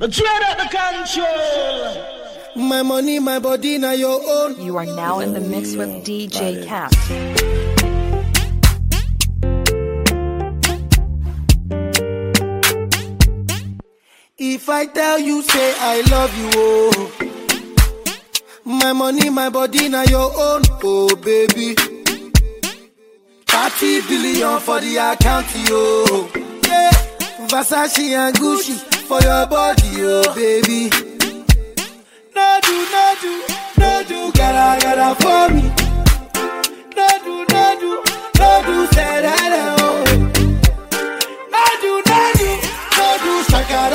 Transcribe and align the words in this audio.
The 0.00 0.08
dread 0.08 0.42
at 0.48 0.56
the 0.56 0.68
control. 0.78 2.66
My 2.68 2.80
money, 2.82 3.18
my 3.18 3.38
body, 3.38 3.76
now 3.76 3.92
your 3.92 4.18
own. 4.26 4.58
You 4.58 4.78
are 4.78 4.86
now 4.86 5.20
in 5.20 5.34
the 5.34 5.40
mix 5.40 5.74
with 5.76 5.90
DJ 6.06 6.66
Cat. 6.66 6.90
If 14.38 14.68
I 14.70 14.86
tell 14.86 15.18
you, 15.18 15.42
say 15.42 15.74
I 15.78 16.00
love 16.10 16.36
you, 16.38 16.50
oh. 16.54 17.12
My 18.64 18.92
money, 18.94 19.28
my 19.28 19.50
body, 19.50 19.88
now 19.90 20.04
your 20.04 20.32
own, 20.34 20.62
oh 20.82 21.14
baby. 21.16 21.74
30 23.46 24.00
billion 24.08 24.60
for 24.60 24.80
the 24.80 24.96
account, 24.96 25.46
yo. 25.68 26.28
Yeah. 26.66 26.90
Versace 27.48 27.98
and 28.16 28.34
Gucci 28.36 28.89
for 29.10 29.20
your 29.22 29.44
body, 29.48 29.90
oh 30.06 30.22
baby. 30.36 30.88
No 32.36 32.60
do, 32.62 32.74
no 32.94 33.04
do, 33.20 33.32
no 33.76 33.90
gotta, 34.30 34.78
for 35.20 35.48
me. 35.52 35.62
No 36.96 37.08
do, 37.24 37.34
no 38.38 38.86
say 38.94 39.14
that, 39.26 39.52
oh. 39.80 40.04
No 41.50 41.64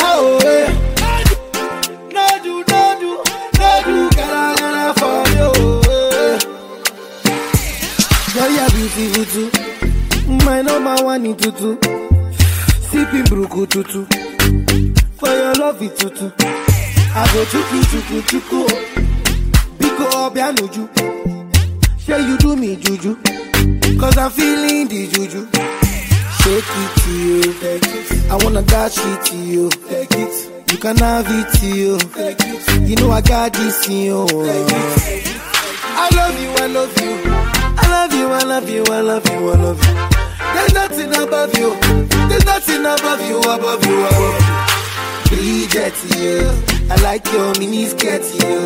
oh. 0.03 0.39
eh. 0.43 0.67
Gotta, 4.17 4.93
for. 4.99 5.23
Girl, 8.33 8.51
you're 8.51 8.71
beautiful. 8.95 9.47
My 10.45 10.61
number 10.61 10.95
one 11.05 11.25
in 11.25 11.35
tutu. 11.37 11.77
Sipping 12.89 13.23
bruku 13.31 13.65
tutu. 13.69 14.05
For 15.19 15.29
your 15.29 15.53
love 15.55 15.81
it 15.81 15.97
tutu. 15.97 16.31
I 17.17 17.23
go 17.33 17.45
chuku 17.51 17.77
chuku 17.91 18.21
chuku. 18.29 18.59
Biko 19.79 20.05
obianuju. 20.25 20.83
Say 21.99 22.21
you 22.27 22.37
do 22.37 22.55
me 22.55 22.75
juju. 22.75 23.15
Cause 23.99 24.17
I'm 24.17 24.31
feeling 24.31 24.87
the 24.87 25.07
juju. 25.07 25.47
Shake 26.39 26.71
it 26.81 26.91
to 27.01 27.11
you. 27.11 27.53
Take 27.53 27.85
it. 27.85 28.31
I 28.31 28.35
wanna 28.43 28.61
dash 28.61 28.97
it 28.97 29.25
to 29.27 29.37
you. 29.37 29.69
Take 29.69 30.11
it. 30.11 30.51
You 30.71 30.77
can 30.77 30.97
have 30.97 31.25
it 31.29 31.59
to 31.59 31.67
you. 31.67 31.97
Take 31.97 32.37
it. 32.41 32.89
You 32.89 32.95
know 32.97 33.11
I 33.11 33.21
got 33.21 33.53
this 33.53 33.87
in 33.87 34.05
you. 34.05 34.25
I 35.97 36.09
love 36.13 36.39
you, 36.41 36.51
I 36.63 36.67
love 36.67 37.01
you. 37.01 37.21
I 37.77 37.87
love 37.89 38.13
you, 38.13 38.27
I 38.27 38.43
love 38.43 38.69
you, 38.69 38.83
I 38.85 39.01
love 39.01 39.25
you, 39.29 39.49
I 39.49 39.55
love 39.55 39.79
you. 39.85 39.93
There's 40.53 40.73
nothing 40.73 41.15
above 41.15 41.57
you. 41.57 41.75
There's 42.27 42.45
nothing 42.45 42.81
above 42.81 43.21
you, 43.27 43.39
above 43.39 43.85
you, 43.85 44.05
above 44.05 44.69
you. 44.69 44.74
Bridget, 45.29 45.95
you. 46.17 46.39
I 46.89 46.95
like 47.01 47.25
your 47.31 47.53
mini 47.59 47.85
skirt, 47.85 48.23
you. 48.41 48.57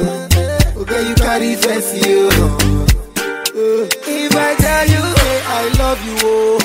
Okay, 0.82 1.02
you 1.10 1.16
carry 1.16 1.56
fancy, 1.56 2.00
you. 2.10 2.30
Uh, 2.30 3.88
If 4.08 4.36
I 4.36 4.56
tell 4.56 4.88
you, 4.88 5.04
hey, 5.22 5.40
I 5.48 5.62
love 5.80 6.02
you, 6.06 6.18
oh. 6.24 6.60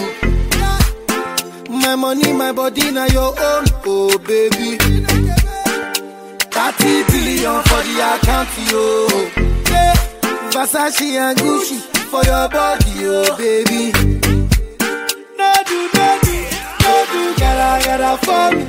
My 1.68 1.94
money, 1.96 2.32
my 2.32 2.52
body, 2.52 2.90
now 2.90 3.06
your 3.06 3.28
own, 3.38 3.64
oh 3.86 4.18
baby. 4.18 4.78
30 6.50 7.04
billion 7.10 7.62
for 7.68 7.82
the 7.86 7.94
account, 8.14 8.48
yo. 8.70 8.82
Yeah. 9.70 9.94
Versace 10.50 11.08
and 11.18 11.38
Gucci 11.38 11.78
for 12.10 12.22
your 12.24 12.48
body, 12.48 12.94
oh 13.06 13.36
baby. 13.36 13.92
No 15.38 15.52
do, 15.68 15.78
no 15.94 16.06
do, 16.22 16.36
no 16.82 16.94
do, 17.12 17.20
gotta, 17.38 17.84
gotta 17.84 18.12
for 18.24 18.46
me. 18.56 18.64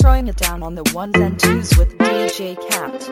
Throwing 0.00 0.28
it 0.28 0.36
down 0.36 0.62
on 0.62 0.74
the 0.74 0.90
ones 0.94 1.14
and 1.16 1.38
twos 1.38 1.76
with 1.76 1.98
DJ 1.98 2.56
Cat. 2.70 3.02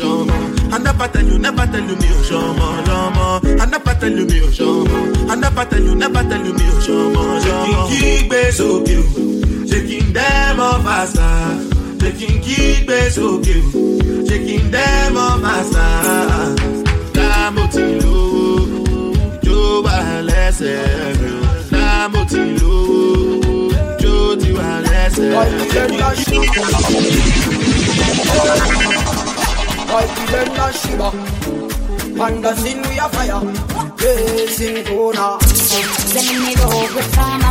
tell 0.02 0.18
you 0.18 0.26
me 0.26 0.32
shama, 0.70 0.78
never 0.82 1.08
tell 1.08 1.24
you, 1.26 1.38
never 1.38 1.66
tell 1.66 1.80
you 1.80 1.96
me 1.96 2.08
oh 2.10 2.22
shama, 2.22 2.84
shama. 2.86 3.40
And 3.62 3.70
never 3.70 3.94
tell 3.94 4.10
you 4.12 4.26
me 4.26 4.40
oh 4.42 4.50
shama, 4.50 5.32
and 5.32 5.40
never 5.40 5.64
tell 5.64 5.82
you, 5.82 5.94
never 5.94 6.22
tell 6.22 6.44
you 6.46 6.52
me 6.54 6.64
oh 6.64 6.80
shama, 6.80 7.40
shama. 7.42 7.88
Shaking 7.90 8.28
kígbe 8.28 8.52
sókè 8.52 8.96
o, 8.98 9.04
shaking 9.68 10.12
them 10.12 10.60
up 10.60 10.82
faster. 10.82 11.58
Shaking 12.00 12.40
kígbe 12.42 12.98
sókè 13.10 13.56
o, 13.62 14.26
shaking 14.28 14.70
them 14.70 15.16
up 15.16 15.40
faster. 15.42 16.56
Láàmú 17.14 17.64
ti 17.72 17.82
lówó, 18.02 18.54
jó 19.42 19.82
wà 19.84 19.96
lẹ́sẹ̀ 20.28 21.16
mi 21.20 21.28
o. 21.30 21.40
Láàmú 21.76 22.20
ti 22.30 22.40
lówó, 22.58 23.00
jó 24.02 24.14
ti 24.40 24.50
wà 24.58 24.68
lẹ́sẹ̀ 24.86 25.30
mi 25.90 25.96
Boy, 29.92 30.06
we 30.16 30.24
them 30.32 30.48
na 30.56 30.66
shiba. 30.80 31.08
Panda 32.18 32.56
sin 32.56 32.78
we 32.82 32.98
a 32.98 33.06
fire. 33.14 33.40
Yes, 34.02 34.60
in 34.60 34.84
Kona. 34.86 35.26
Zenimiro 36.12 36.68
we 36.96 37.02
fama. 37.14 37.50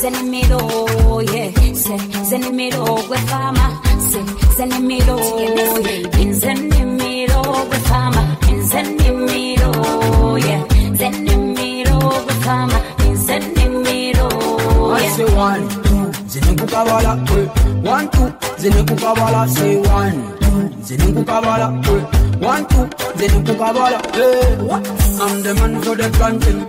Zenimiro, 0.00 0.60
yeah. 1.34 1.50
Zenimiro 2.30 2.84
we 3.10 3.16
fama. 3.30 3.66
Zenimiro, 4.56 5.16
yeah. 5.84 6.32
Zenimiro 6.42 7.42
we 7.70 7.78
fama. 7.88 8.22
Zenimiro, 8.70 9.72
yeah. 10.46 10.62
Zenimiro 11.00 11.98
we 12.26 12.34
fama. 12.44 12.78
Zenimiro, 13.26 14.28
yeah. 14.88 15.04
I 15.04 15.08
say 15.16 15.34
one 15.34 15.79
kukabala, 16.70 17.12
eh. 17.36 17.46
One, 17.82 18.08
two, 18.10 18.32
zini 18.58 18.82
kukabala, 18.84 19.48
say 19.48 19.76
one, 19.76 20.38
two, 20.40 20.82
zini 20.82 21.12
kukabala, 21.12 21.68
eh. 21.86 22.02
One, 22.38 22.66
two, 22.68 22.88
zini 23.18 23.44
kukabala, 23.44 24.00
eh. 24.14 24.56
What? 24.62 24.88
I'm 25.20 25.42
the 25.42 25.54
man 25.54 25.82
for 25.82 25.96
the 25.96 26.08
planting. 26.10 26.60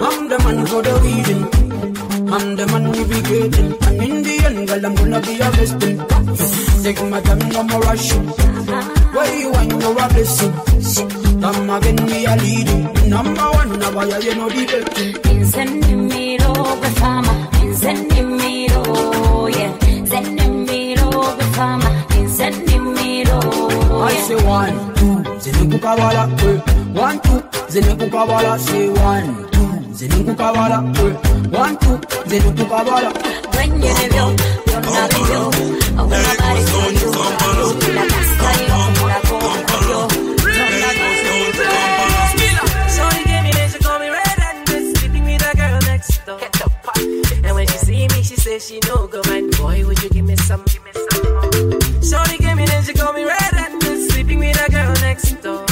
I'm 0.00 0.28
the 0.28 0.38
man 0.38 0.66
for 0.66 0.82
the 0.82 0.94
weeding. 1.02 1.44
I'm 2.32 2.56
the 2.56 2.66
man 2.66 2.84
navigating. 2.92 3.72
And 3.86 4.02
in 4.02 4.22
the 4.22 4.44
end, 4.46 4.68
girl, 4.68 4.86
I'm 4.86 4.94
gonna 4.94 5.20
be 5.20 5.38
a 5.40 5.50
blessing. 5.50 6.82
Take 6.82 7.02
my 7.08 7.20
time, 7.22 7.38
no 7.50 7.62
more 7.62 7.80
rushing. 7.80 8.26
Where 8.28 9.38
you 9.40 9.50
want, 9.52 9.70
you're 9.70 9.92
a 9.92 10.08
blessing. 10.08 11.23
Come 11.44 11.68
again, 11.68 11.96
we 12.06 12.24
are 12.26 12.38
leading. 12.38 12.84
Number 13.10 13.42
one, 13.52 13.78
now 13.78 13.92
why 13.92 14.04
you 14.18 14.34
know 14.34 14.48
the 14.48 14.64
betting. 14.64 15.12
Inzenimiro 15.36 16.52
gwefama, 16.80 17.34
inzenimiro, 17.62 18.82
yeah. 19.54 19.72
Zenimiro 20.08 21.10
gwefama, 21.36 21.90
inzenimiro, 22.16 23.38
I 24.00 24.12
yeah. 24.12 24.22
say 24.26 24.36
one, 24.46 24.94
two, 24.94 25.38
zini 25.42 25.68
kukabala, 25.70 26.24
eh. 26.48 26.58
One, 26.98 27.20
two, 27.20 27.42
zini 27.68 27.94
kukabala, 27.94 28.58
say 28.58 28.88
one, 28.88 29.50
two, 29.52 29.94
zini 29.94 30.24
kukabala, 30.24 30.78
eh. 30.96 31.12
One, 31.60 31.76
two, 31.76 32.00
zini 32.26 32.50
kukabala. 32.56 33.10
When 33.54 33.80
me, 48.54 48.60
she 48.60 48.78
no 48.88 49.06
go 49.06 49.20
mind. 49.28 49.56
Boy, 49.56 49.84
would 49.86 50.00
you 50.02 50.08
give 50.10 50.24
me 50.24 50.36
some, 50.36 50.62
give 50.66 50.84
me 50.84 50.92
some 50.94 51.22
more? 51.34 51.80
Shorty 52.02 52.38
gave 52.38 52.56
me 52.56 52.66
then 52.66 52.82
she 52.84 52.92
call 52.92 53.12
me 53.12 53.24
red 53.24 53.54
and 53.54 53.82
sleeping 54.10 54.38
with 54.38 54.60
a 54.66 54.70
girl 54.70 54.92
next 55.02 55.30
door. 55.42 55.64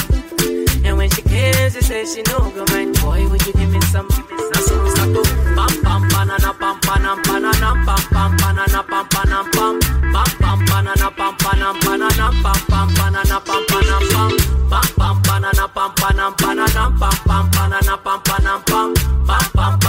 And 0.83 0.97
when 0.97 1.09
she 1.09 1.21
came 1.21 1.53
she 1.71 1.81
says 1.81 2.13
she 2.13 2.21
no 2.31 2.39
go 2.51 2.65
mind. 2.73 2.99
Boy, 3.01 3.27
would 3.29 3.45
you 3.47 3.53
give 3.53 3.69
me 3.69 3.81
some, 3.93 4.07
give 4.09 4.29
me 4.29 4.37
some? 4.51 4.63
So 4.67 4.83
we 4.83 4.89
start 4.91 5.09
to 5.15 5.23
pam 5.55 5.73
pam 5.83 6.01
banana 6.09 6.51
pam 6.61 6.75
panam 6.81 7.23
banana 7.23 7.71
pam 7.85 8.01
pam 8.11 8.31
banana 8.37 8.83
pam 8.91 9.05
panam 9.13 9.45
pam 9.55 9.79
pam 10.13 10.29
pam 10.41 10.59
banana 10.65 11.09
pam 11.17 11.33
panam 11.43 11.75
banana 11.85 12.27
pam 12.43 12.59
pam 12.67 12.87
banana 12.97 13.39
pam 13.47 13.63
panam 13.71 14.03
pam 14.11 14.31
pam 14.71 14.87
pam 14.99 15.21
banana 15.23 15.67
pam 15.75 15.91
panam 15.99 16.31
banana 16.41 16.83
pam 16.99 17.15
pam 17.27 17.45
banana 17.51 17.97
pam 18.05 18.19
panam 18.27 18.59
pam 18.65 18.93
pam 19.27 19.45
pam 19.55 19.82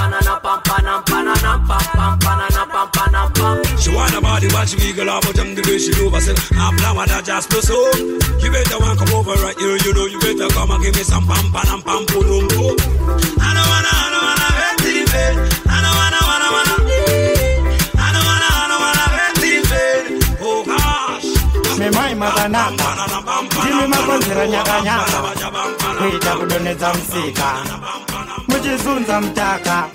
She 3.85 3.93
want 3.93 4.17
a 4.17 4.21
body, 4.23 4.49
but 4.49 4.65
she 4.65 4.81
out, 5.05 5.21
but 5.29 5.39
I'm 5.39 5.55
the 5.55 5.61
way 5.69 5.77
she 5.77 5.93
do. 5.93 6.09
I 6.09 6.17
said, 6.19 6.41
I'm 6.57 6.73
flower 6.81 7.05
that 7.05 7.21
just 7.29 7.51
plus 7.53 7.69
so. 7.69 7.77
You 8.41 8.49
better 8.49 8.81
want 8.81 8.97
come 8.97 9.13
over 9.13 9.37
right 9.45 9.53
here, 9.61 9.77
you 9.77 9.93
know, 9.93 10.09
you 10.09 10.17
better 10.25 10.49
come 10.57 10.73
and 10.73 10.81
give 10.81 10.97
me 10.97 11.05
some 11.05 11.29
pam 11.29 11.53
pam 11.53 11.85
pam 11.85 12.09
pum 12.09 12.25
pum 12.25 12.49
pum. 12.49 12.81
I 13.45 13.53
don't 13.53 13.69
wanna, 13.69 13.93
I 13.93 14.09
don't 14.09 14.25
wanna 14.25 14.49
hurt 14.57 14.77
the 14.81 15.05
bed. 15.05 15.37
I 15.69 15.77
don't 15.85 15.97
wanna, 16.01 16.21
wanna, 16.25 16.49
wanna. 16.57 16.77
I 17.93 18.09
don't 18.09 18.25
wanna, 18.25 18.49
I 18.57 18.65
don't 18.73 18.81
wanna 18.89 19.07
hurt 19.21 19.37
the 19.45 19.53
bed. 19.69 20.05
Oh 20.41 20.65
gosh. 20.65 21.29
memai 21.77 22.15
makanaka 22.15 22.89
ndimi 23.65 23.87
makonzera 23.87 24.47
nyakanyaka 24.49 25.19
kuita 25.99 26.37
kudonhedza 26.37 26.95
musika 26.95 27.49
muchizunza 28.49 29.21
mutaka 29.21 29.89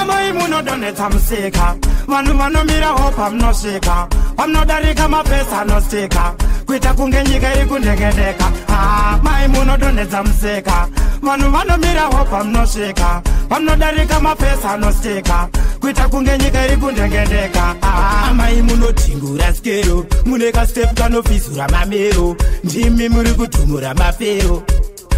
amai 0.00 0.32
munodonetsa 0.32 1.10
musika. 1.10 1.76
Vanhu 2.06 2.34
vanomira 2.38 2.86
hopa 2.88 3.30
munosvika 3.30 4.06
pamunodarika 4.36 5.08
mapesa 5.08 5.60
anosika. 5.60 6.34
Kuita 6.66 6.94
kunge 6.94 7.22
nyika 7.24 7.54
iri 7.54 7.66
kundengedeka 7.66 8.46
amai 8.68 9.44
ah, 9.44 9.48
munodonetsa 9.48 10.22
musika. 10.22 10.88
Vanhu 11.22 11.50
vanomira 11.50 12.02
hopa 12.02 12.44
munosvika 12.44 13.22
pamunodarika 13.48 14.20
mapesa 14.20 14.70
anosika. 14.70 15.48
Kuita 15.80 16.08
kunge 16.08 16.38
nyika 16.38 16.66
iri 16.66 16.76
kundengedeka 16.76 17.74
ah, 17.82 18.28
amai 18.30 18.62
munotingura 18.62 19.52
sikero. 19.54 20.06
Mune 20.26 20.52
kastepu 20.52 20.94
kanofizura 20.94 21.68
mamero. 21.68 22.36
Ndimi 22.64 23.08
muri 23.08 23.30
kutumura 23.30 23.94
mafero 23.94 24.62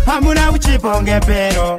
hamuna 0.07 0.51
uchipa 0.53 0.97
unge 0.99 1.21
pero 1.21 1.77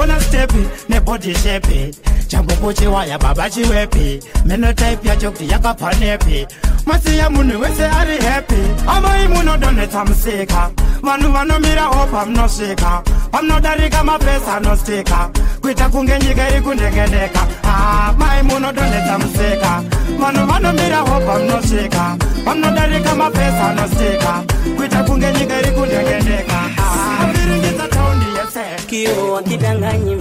ona 0.00 0.20
stepi 0.20 0.58
nebhodhi 0.88 1.34
shepi 1.34 1.94
chambopo 2.36 2.72
chiwaya 2.72 3.18
baba 3.18 3.50
chiwepi 3.50 4.20
menotype 4.46 5.08
yacho 5.08 5.30
kuti 5.30 5.50
yakapanepi 5.50 6.46
masiya 6.86 7.30
munhu 7.30 7.60
wese 7.60 7.84
ari 7.86 8.16
happy. 8.24 8.62
Amai 8.88 9.28
munodonhetsa 9.28 10.04
musika. 10.04 10.70
Vanhu 11.02 11.32
vanomirawo 11.32 12.06
pamunosvika 12.12 13.02
pamunodarika 13.30 14.04
mapesa 14.04 14.56
anostika 14.56 15.30
kuita 15.60 15.88
kunge 15.88 16.18
nyika 16.18 16.48
iri 16.50 16.60
kundengedeka 16.60 17.42
Ah, 17.64 18.12
mai 18.18 18.42
munodonhetsa 18.42 19.18
musika. 19.18 19.82
Vanhu 20.20 20.46
vanomirawo 20.46 21.20
pamunosvika 21.26 22.16
pamunodarika 22.44 23.14
mapesa 23.14 23.70
anostika 23.70 24.42
kuita 24.76 25.04
kunge 25.04 25.32
nyika 25.32 25.60
iri 25.60 25.70
kundengedeka 25.70 26.58
Ah, 26.78 27.26
viringidza 27.32 27.88
taundi 27.88 28.26
yese 28.38 28.86
kio 28.86 29.32
wakidanganyi 29.32 30.14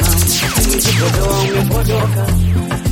mama 0.75 1.41
umepotoka 1.41 2.27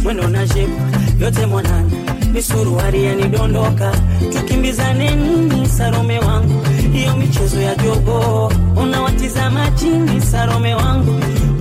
mwendo 0.04 0.28
na 0.28 0.48
shepu 0.48 0.82
yote 1.20 1.46
mwanana 1.46 1.92
misuruari 2.34 3.04
yanidondoka 3.04 3.92
tukimbizane 4.34 5.16
nini 5.16 5.70
sarome 5.70 6.20
wangu? 6.20 6.62
Hiyo 6.94 7.16
michezo 7.18 7.62
ya 7.62 7.76
jogo 7.76 8.52
unawatizama 8.76 9.72
chini 9.72 10.22
sarome 10.22 10.74
wangu. 10.74 11.20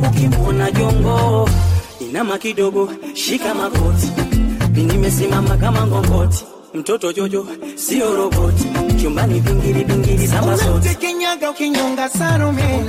Ukimwona 0.08 0.70
jongo 0.70 1.48
inama 2.00 2.38
kidogo 2.38 2.90
shika 3.14 3.54
magoti. 3.54 4.12
Nimesimama 4.74 5.56
kama 5.56 5.86
ngongoti. 5.86 6.44
Mtoto 6.74 7.12
jojo 7.12 7.46
sio 7.76 8.16
roboti. 8.16 8.64
Chumbani 9.02 9.40
bingiri 9.40 9.84
bingiri, 9.84 10.26
samba 10.28 10.56
zote 10.56 10.68
unamtekenyaga 10.70 11.50
ukinyonga 11.50 12.08
Salome, 12.08 12.84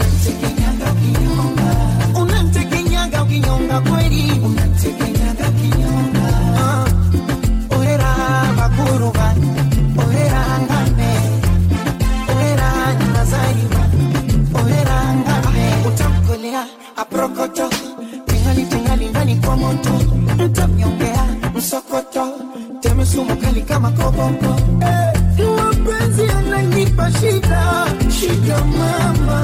shida, 27.20 27.86
shida 28.10 28.64
mama, 28.66 29.40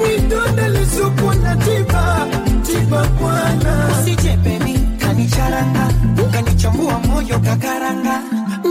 midonda 0.00 0.68
lisuku 0.68 1.34
na 1.42 1.56
tiba, 1.56 2.28
tiba 2.88 3.04
bwana, 3.20 3.72
usije 4.00 4.36
baby 4.44 4.74
kanicharanga, 4.98 5.88
kanichambua 6.32 6.98
moyo 6.98 7.38
kakaranga, 7.40 8.22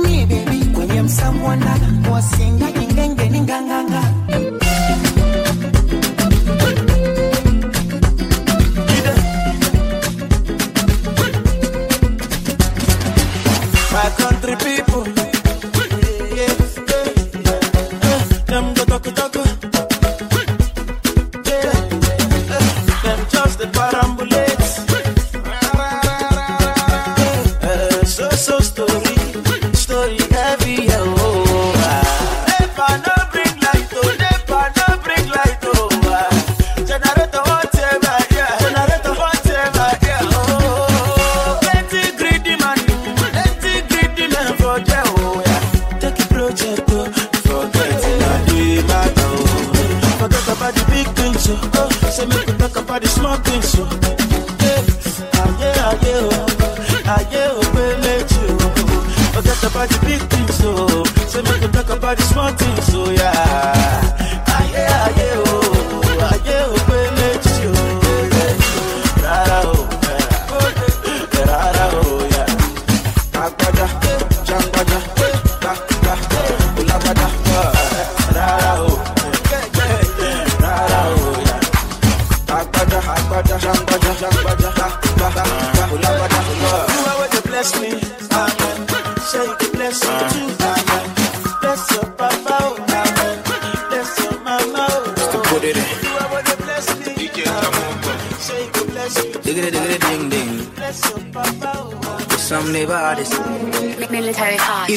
ni 0.04 0.26
baby 0.26 0.66
kwenye 0.76 1.02
msamwanda, 1.02 1.74
wasinga 2.12 2.70
ingenge 2.82 3.30
ni 3.30 3.42
nganganga. 3.42 4.02
My 13.94 14.10
country 14.20 14.56
people. 14.58 15.04
Yeah, 16.38 16.54
yeah, 16.92 17.08
yeah. 17.46 18.24
Them 18.50 18.74
go 18.76 18.84
talk 18.86 19.04
talk. 19.18 19.36
Yeah, 19.36 19.77
Them 23.58 23.72
just 23.72 24.17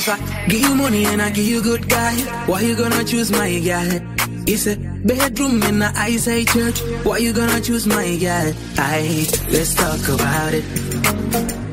If 0.01 0.09
I 0.09 0.47
give 0.49 0.63
you 0.63 0.75
money 0.75 1.05
and 1.05 1.21
I 1.21 1.29
give 1.29 1.45
you 1.45 1.63
good 1.63 1.87
guy, 1.87 2.15
why 2.47 2.63
you 2.63 2.75
gonna 2.75 3.05
choose 3.05 3.31
my 3.31 3.59
guy? 3.59 4.01
It's 4.47 4.67
a 4.67 4.77
bedroom 4.77 5.63
in 5.65 5.79
the 5.79 5.93
eyesight 5.95 6.49
church. 6.49 6.81
Why 7.05 7.19
you 7.19 7.35
gonna 7.35 7.61
choose 7.61 7.87
my 7.87 8.17
guy? 8.17 8.55
I 8.79 9.29
let's 9.53 9.75
talk 9.75 10.01
about 10.09 10.55
it. 10.55 10.65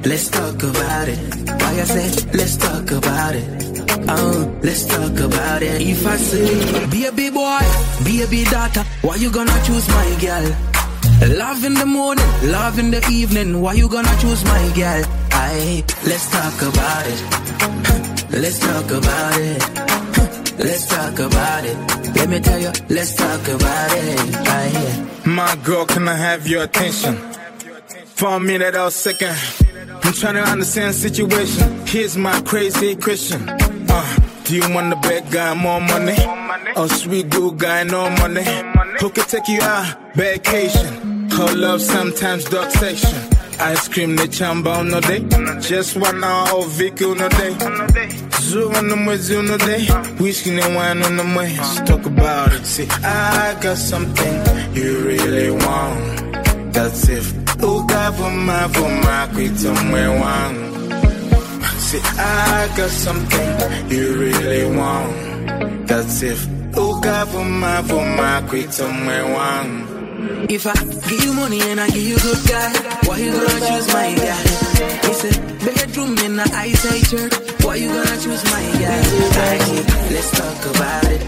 Let's 0.06 0.30
talk 0.30 0.62
about 0.62 1.08
it. 1.08 1.20
Why 1.62 1.72
I 1.80 1.86
say 1.86 2.08
let's 2.34 2.58
talk 2.58 2.92
about 2.92 3.34
it. 3.34 3.48
Oh, 4.10 4.60
let's 4.62 4.84
talk 4.86 5.18
about 5.22 5.64
it. 5.64 5.80
If 5.80 6.06
I 6.06 6.18
say 6.18 6.86
be 6.88 7.06
a 7.06 7.14
big 7.14 7.34
boy, 7.34 7.64
be 8.04 8.24
a 8.24 8.28
big 8.28 8.50
daughter, 8.50 8.84
why 9.04 9.16
you 9.16 9.32
gonna 9.32 9.58
choose 9.64 9.88
my 9.88 10.18
girl? 10.20 10.52
Love 11.38 11.64
in 11.64 11.76
the 11.76 11.86
morning, 11.86 12.28
love 12.44 12.78
in 12.78 12.92
the 12.92 13.02
evening. 13.10 13.62
Why 13.62 13.76
you 13.76 13.88
gonna 13.88 14.18
choose 14.20 14.44
my 14.44 14.74
girl? 14.76 15.06
I 15.32 15.82
let's 16.04 16.30
talk 16.30 16.62
about 16.62 17.08
it. 17.08 17.47
Let's 18.40 18.60
talk 18.60 18.86
about 18.92 19.40
it. 19.40 20.58
Let's 20.60 20.86
talk 20.86 21.18
about 21.20 21.66
it. 21.66 21.78
Let 22.16 22.30
me 22.30 22.40
tell 22.40 22.60
you, 22.60 22.72
let's 22.88 23.16
talk 23.16 23.48
about 23.48 23.92
it. 23.94 24.36
I 24.48 25.24
My 25.26 25.56
girl, 25.64 25.86
can 25.86 26.08
I 26.08 26.14
have 26.16 26.48
your 26.48 26.64
attention? 26.64 27.16
For 28.06 28.30
a 28.36 28.40
minute, 28.40 28.76
I 28.76 28.86
was 28.86 28.96
second. 28.96 29.36
I'm 30.04 30.14
trying 30.14 30.36
to 30.36 30.44
understand 30.44 30.94
the 30.94 30.98
situation. 31.10 31.88
Here's 31.88 32.16
my 32.16 32.40
crazy 32.42 32.96
question. 32.96 33.42
Uh, 33.50 34.20
do 34.44 34.56
you 34.56 34.74
want 34.74 34.92
the 34.92 34.98
bad 34.98 35.32
guy 35.32 35.56
more 35.56 35.82
money? 35.82 36.16
Or 36.76 36.88
sweet 36.90 37.32
good 37.32 37.58
guy 37.58 37.84
no 37.84 38.08
money? 38.12 38.44
Who 39.00 39.10
can 39.10 39.26
take 39.26 39.48
you 39.48 39.62
out 39.62 40.16
vacation? 40.16 40.97
Her 41.38 41.56
love 41.56 41.84
sometimes 41.84 42.46
dark 42.46 42.72
section. 42.72 43.16
Ice 43.60 43.88
cream 43.88 44.16
the 44.16 44.24
chamba 44.24 44.78
on 44.78 44.90
no 44.90 45.00
day. 45.00 45.20
Just 45.62 45.96
one 45.96 46.24
hour 46.24 46.48
of 46.58 46.82
on 46.82 47.18
no 47.20 47.30
day. 47.30 48.10
Zoo 48.42 48.74
on 48.74 48.88
the 48.90 48.96
on 49.38 49.46
no 49.46 49.58
day. 49.60 49.86
Whiskey 50.18 50.60
and 50.60 50.76
wine 50.76 51.04
on 51.04 51.16
the 51.16 51.24
way. 51.38 51.56
Talk 51.86 52.08
about 52.08 52.54
it. 52.54 52.66
See, 52.66 52.88
I 53.04 53.56
got 53.62 53.78
something 53.78 54.36
you 54.76 55.00
really 55.06 55.52
want. 55.52 56.74
That's 56.74 57.08
if 57.08 57.32
uka 57.62 58.12
vuma 58.18 58.68
vuma 58.74 59.28
kwita 59.34 59.74
mwewangu. 59.74 60.92
See, 61.78 62.02
I 62.18 62.68
got 62.76 62.90
something 62.90 63.92
you 63.92 64.18
really 64.18 64.76
want. 64.76 65.88
That's 65.88 66.24
if 66.24 66.48
uka 66.76 67.26
vuma 67.26 67.82
vuma 67.84 68.42
kwita 68.50 68.88
mwewangu. 68.88 69.97
If 70.30 70.68
I 70.68 70.74
give 71.08 71.24
you 71.24 71.34
money 71.34 71.62
and 71.62 71.80
I 71.80 71.88
give 71.88 72.04
you 72.04 72.18
good 72.20 72.38
guy, 72.50 72.72
why 73.06 73.18
you 73.18 73.32
gonna 73.32 73.48
choose 73.48 73.88
my 73.94 74.14
guy? 74.14 74.44
It's 75.08 75.24
a 75.24 75.32
bedroom 75.64 76.18
in 76.20 76.36
the 76.36 76.44
eyesight 76.54 77.08
church. 77.08 77.32
Eh? 77.34 77.66
Why 77.66 77.76
you 77.76 77.88
gonna 77.88 78.18
choose 78.20 78.44
my 78.46 78.62
guy? 78.76 79.02
I, 79.40 79.58
let's 80.12 80.32
talk 80.32 80.66
about 80.76 81.06
it. 81.06 81.22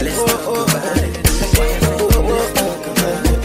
Let's 0.00 0.24
talk 0.24 0.46
about 0.48 0.96
it. 0.96 1.12
Let's 1.52 2.52
talk 2.54 2.86
about 2.92 3.26
it. 3.26 3.42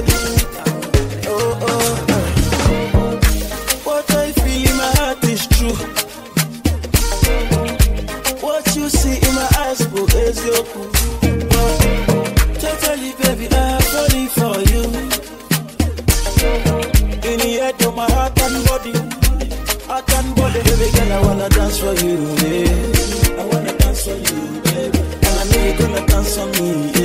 What 3.85 4.11
I 4.11 4.31
feel 4.31 4.69
in 4.69 4.77
my 4.77 4.91
heart 4.95 5.23
is 5.25 5.47
true. 5.47 5.75
What 8.41 8.75
you 8.77 8.87
see 8.89 9.17
in 9.27 9.35
my 9.35 9.49
eyes, 9.57 9.85
bro, 9.87 10.05
is 10.05 10.45
your 10.45 10.63
proof. 10.63 11.16
I 21.17 21.21
wanna 21.25 21.49
dance 21.49 21.79
for 21.79 21.93
you, 22.05 22.15
yeah. 22.45 23.41
I 23.41 23.45
wanna 23.51 23.73
dance 23.79 24.03
for 24.03 24.11
you, 24.11 24.61
baby, 24.61 24.99
and 24.99 25.33
I 25.41 25.43
know 25.49 25.65
you're 25.65 25.77
gonna 25.79 26.05
dance 26.05 26.37
on 26.37 26.51
me, 26.51 26.96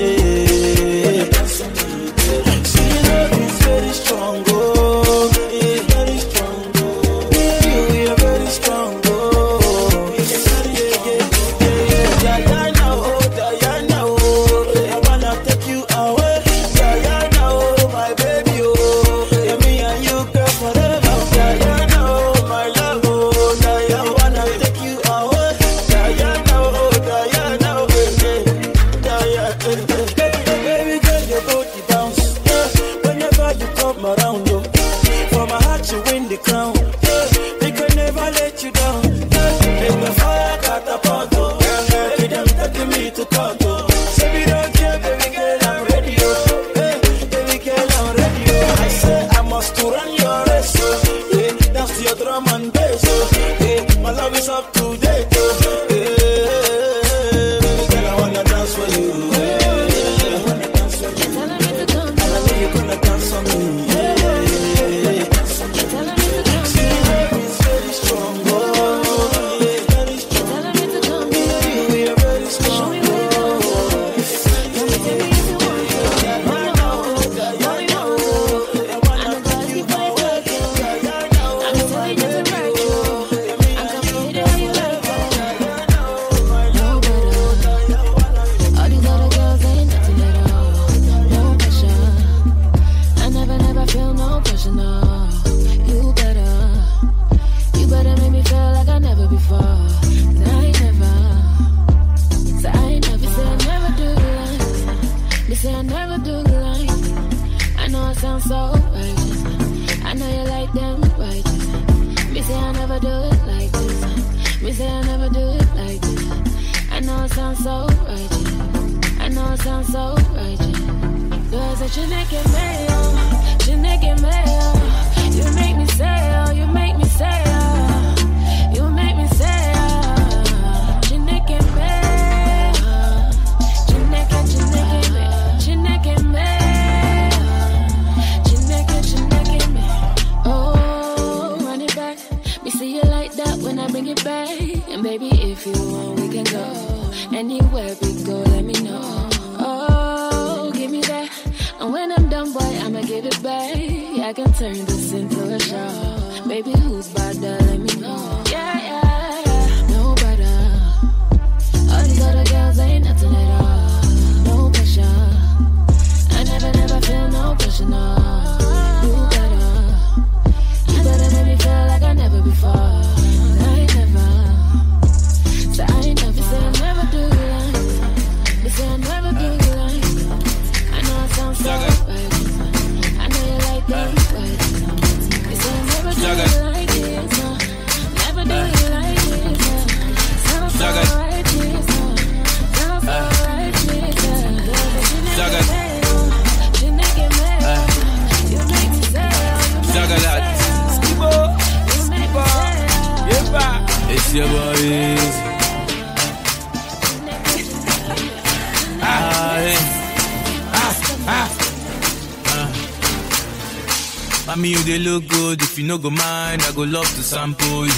Mommy, 214.52 214.68
you 214.68 214.82
they 214.82 214.98
look 214.98 215.26
good. 215.28 215.62
If 215.62 215.78
you 215.78 215.84
no 215.86 215.96
go 215.96 216.10
mind, 216.10 216.62
I 216.62 216.72
go 216.74 216.82
love 216.82 217.06
to 217.16 217.22
sample 217.22 217.86
you. 217.86 217.92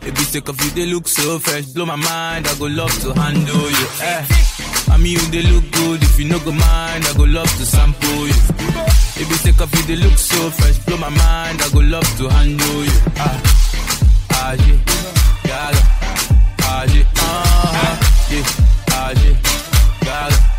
Baby, 0.00 0.24
take 0.30 0.46
off 0.50 0.62
you, 0.62 0.70
they 0.72 0.84
look 0.84 1.08
so 1.08 1.38
fresh. 1.38 1.64
Blow 1.72 1.86
my 1.86 1.96
mind, 1.96 2.46
I 2.46 2.54
go 2.58 2.66
love 2.66 2.92
to 3.00 3.14
handle 3.18 3.70
you. 3.70 3.86
Eh. 4.02 4.26
Mommy, 4.88 5.10
you 5.10 5.18
they 5.32 5.40
look 5.42 5.64
good. 5.72 6.02
If 6.02 6.18
you 6.18 6.26
no 6.26 6.38
go 6.40 6.52
mind, 6.52 7.06
I 7.06 7.14
go 7.16 7.24
love 7.24 7.48
to 7.56 7.64
sample 7.64 8.26
you. 8.28 8.34
Baby, 9.16 9.34
take 9.42 9.60
off 9.62 9.74
you, 9.74 9.82
they 9.84 9.96
look 9.96 10.18
so 10.18 10.50
fresh. 10.50 10.76
Blow 10.84 10.98
my 10.98 11.08
mind, 11.08 11.62
I 11.62 11.70
go 11.72 11.80
love 11.80 12.08
to 12.18 12.28
handle 12.28 12.84
you. 12.84 12.98
Ah, 13.16 13.42
ah, 14.32 14.52
yeah. 14.52 14.76
Gaga. 15.48 15.80
Ah, 16.60 16.84
yeah. 16.92 17.04
Ah, 17.16 17.96
yeah. 18.30 18.44
Ah, 18.90 19.10
yeah. 19.16 19.36
Gaga. 20.04 20.49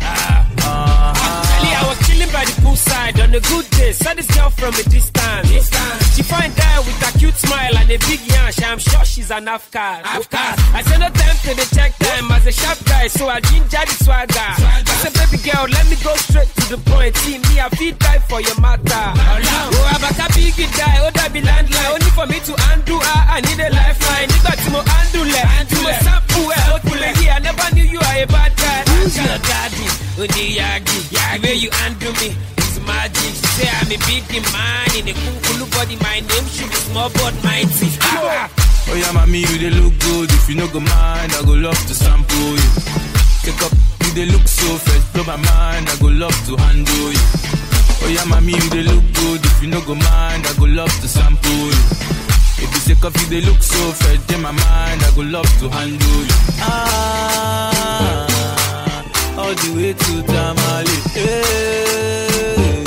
Poolside 2.60 3.22
on 3.22 3.34
a 3.34 3.40
good 3.40 3.68
day. 3.70 3.92
Saw 3.92 4.14
this 4.14 4.26
girl 4.34 4.50
from 4.50 4.74
a 4.74 4.82
distance. 4.84 5.48
She 6.14 6.22
find 6.22 6.52
out 6.72 6.84
with 6.86 7.08
a 7.08 7.18
cute 7.18 7.34
smile 7.34 7.76
and 7.78 7.90
a 7.90 7.98
big 8.08 8.20
yash. 8.26 8.62
I'm 8.62 8.78
sure 8.78 9.04
she's 9.04 9.30
an 9.30 9.48
Afghan. 9.48 10.02
I 10.04 10.82
said 10.82 11.00
no 11.00 11.08
time 11.08 11.36
to 11.44 11.50
the 11.54 11.66
check 11.74 11.96
time 11.98 12.30
as 12.32 12.46
a 12.46 12.52
sharp 12.52 12.78
guy, 12.84 13.06
so 13.08 13.28
I 13.28 13.40
ginger 13.40 13.84
the 13.86 13.96
swagger. 14.04 14.34
I 14.36 14.82
said, 15.00 15.14
baby 15.14 15.38
girl, 15.42 15.66
let 15.68 15.88
me 15.88 15.96
go 16.02 16.14
straight 16.16 16.48
to 16.48 16.76
the 16.76 16.78
point. 16.90 17.16
See 17.16 17.38
me, 17.38 17.60
I 17.60 17.68
feel 17.70 17.94
die 17.96 18.18
for 18.28 18.40
your 18.40 18.58
matter. 18.60 18.84
Oh, 18.84 19.88
I'm 19.92 20.04
a 20.04 20.12
big 20.34 20.70
guy, 20.76 21.00
oh, 21.00 21.10
that 21.14 21.30
be 21.32 21.40
landline. 21.40 21.90
Only 21.92 22.10
for 22.12 22.26
me 22.26 22.38
to 22.44 22.52
undo 22.72 22.96
her, 22.98 23.20
I 23.28 23.40
need 23.40 23.60
a 23.60 23.70
lifeline. 23.72 24.28
Nigga, 24.28 24.52
to 24.64 24.68
mo 24.70 24.80
undo 24.84 25.20
le, 25.24 25.42
to 25.70 25.76
mo 25.82 25.92
sample, 26.04 26.52
I 27.32 27.38
never 27.40 27.74
knew 27.74 27.84
you 27.84 27.98
are 27.98 28.22
a 28.22 28.26
bad 28.26 28.52
guy. 28.56 28.84
Who's 28.92 29.16
your 29.16 29.38
daddy? 29.38 30.11
Uniyagi, 30.16 30.98
the 31.10 31.40
way 31.42 31.54
you 31.54 31.70
undo 31.84 32.12
me 32.20 32.36
is 32.60 32.76
magic. 32.86 33.32
She 33.32 33.46
say 33.56 33.68
I'm 33.80 33.88
a 33.88 33.96
big 34.06 34.28
man 34.52 34.90
in 34.96 35.08
a 35.08 35.14
cool 35.16 35.38
cool 35.42 35.66
body. 35.72 35.96
My 36.04 36.20
name 36.20 36.46
should 36.52 36.68
be 36.68 36.76
small 36.76 37.08
but 37.16 37.34
mighty. 37.42 37.88
Ah, 38.02 38.50
Oh 38.90 38.94
yeah, 38.94 39.10
mommy, 39.12 39.40
you 39.40 39.56
they 39.58 39.70
look 39.70 39.94
good. 40.00 40.28
If 40.30 40.48
you 40.50 40.56
no 40.56 40.68
go 40.68 40.80
mind, 40.80 41.32
I 41.32 41.42
go 41.46 41.54
love 41.56 41.78
to 41.88 41.94
sample 41.94 42.36
you. 42.60 42.70
Take 43.42 43.62
up, 43.64 43.72
you 44.04 44.10
they 44.12 44.26
look 44.26 44.46
so 44.46 44.76
fresh. 44.84 45.02
Blow 45.16 45.24
my 45.24 45.36
mind, 45.36 45.88
I 45.88 45.96
go 45.98 46.08
love 46.08 46.36
to 46.46 46.56
handle 46.60 47.12
you. 47.12 47.24
Oh 48.04 48.08
yeah, 48.12 48.24
mommy, 48.28 48.52
you 48.52 48.68
they 48.68 48.82
look 48.84 49.02
good. 49.16 49.40
If 49.44 49.62
you 49.62 49.68
no 49.70 49.80
go 49.80 49.94
mind, 49.94 50.44
I 50.46 50.52
go 50.58 50.66
love 50.66 50.92
to 51.00 51.08
sample 51.08 51.50
you. 51.50 51.82
If 52.62 52.68
you 52.68 52.94
take 52.94 53.04
off, 53.04 53.16
you 53.16 53.26
they 53.32 53.40
look 53.40 53.62
so 53.62 53.80
fresh. 53.96 54.20
In 54.34 54.42
my 54.42 54.52
mind, 54.52 55.02
I 55.02 55.10
go 55.16 55.22
love 55.22 55.48
to 55.60 55.68
handle 55.70 56.20
you. 56.28 56.36
Ah, 56.60 57.71
all 59.38 59.54
the 59.54 59.70
way 59.76 59.92
to 59.92 60.22
Tamale. 60.22 60.96
Hey, 61.14 62.84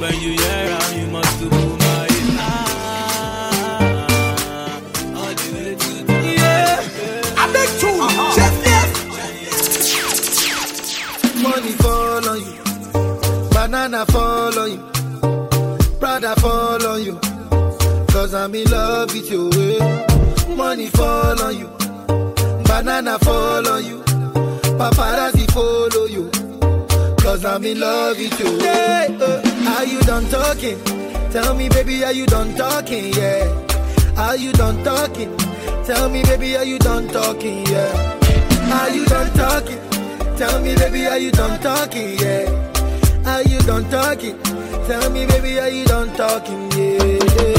when 0.00 0.14
you 0.20 0.32
hear 0.32 0.68
am, 0.78 0.98
you 1.00 1.06
must 1.10 1.40
do 1.40 1.48
my 1.50 2.08
ah. 2.40 2.48
way 5.54 5.74
to 5.74 6.04
damage. 6.06 6.40
I 7.36 7.44
beg 7.52 7.70
two. 7.80 7.98
Chef, 8.34 8.54
Money 11.42 11.72
fall 11.82 12.28
on 12.28 12.38
you. 12.46 12.54
Banana 13.50 14.00
fall 14.06 14.58
on 14.58 14.68
you. 14.72 14.82
Fall 16.36 16.86
on 16.86 17.02
you. 17.02 17.18
Cause 18.08 18.34
I'm 18.34 18.54
in 18.54 18.70
love 18.70 19.12
with 19.12 19.30
you. 19.30 19.50
Money 20.54 20.86
fall 20.88 21.42
on 21.42 21.56
you. 21.56 21.68
Banana 22.64 23.18
fall 23.18 23.68
on 23.68 23.84
you. 23.84 24.07
Paparazzi 24.78 25.50
follow 25.50 26.06
you. 26.06 26.30
Cause 27.18 27.44
I'm 27.44 27.64
in 27.64 27.80
love 27.80 28.16
with 28.16 28.38
you. 28.40 28.58
Yeah, 28.58 29.08
uh, 29.20 29.76
are 29.76 29.84
you 29.84 30.00
done 30.02 30.26
talking? 30.28 30.78
Tell 31.32 31.54
me, 31.54 31.68
baby, 31.68 32.04
are 32.04 32.12
you 32.12 32.26
done 32.26 32.54
talking? 32.54 33.12
Yeah. 33.12 33.44
Are 34.16 34.36
you 34.36 34.52
done 34.52 34.82
talking? 34.84 35.36
Tell 35.84 36.08
me, 36.08 36.22
baby, 36.22 36.56
are 36.56 36.64
you 36.64 36.78
done 36.78 37.08
talking? 37.08 37.66
Yeah. 37.66 38.16
Are 38.72 38.90
you 38.90 39.04
done 39.06 39.32
talking? 39.36 39.80
Tell 40.36 40.60
me, 40.62 40.74
baby, 40.76 41.06
are 41.06 41.18
you 41.18 41.32
done 41.32 41.60
talking? 41.60 42.16
Yeah. 42.18 42.46
Are 43.26 43.42
you 43.42 43.58
done 43.60 43.84
talking? 43.90 44.38
Tell 44.86 45.10
me, 45.10 45.26
baby, 45.26 45.58
are 45.58 45.68
you 45.68 45.84
done 45.86 46.14
talking? 46.16 46.70
Yeah. 46.72 47.57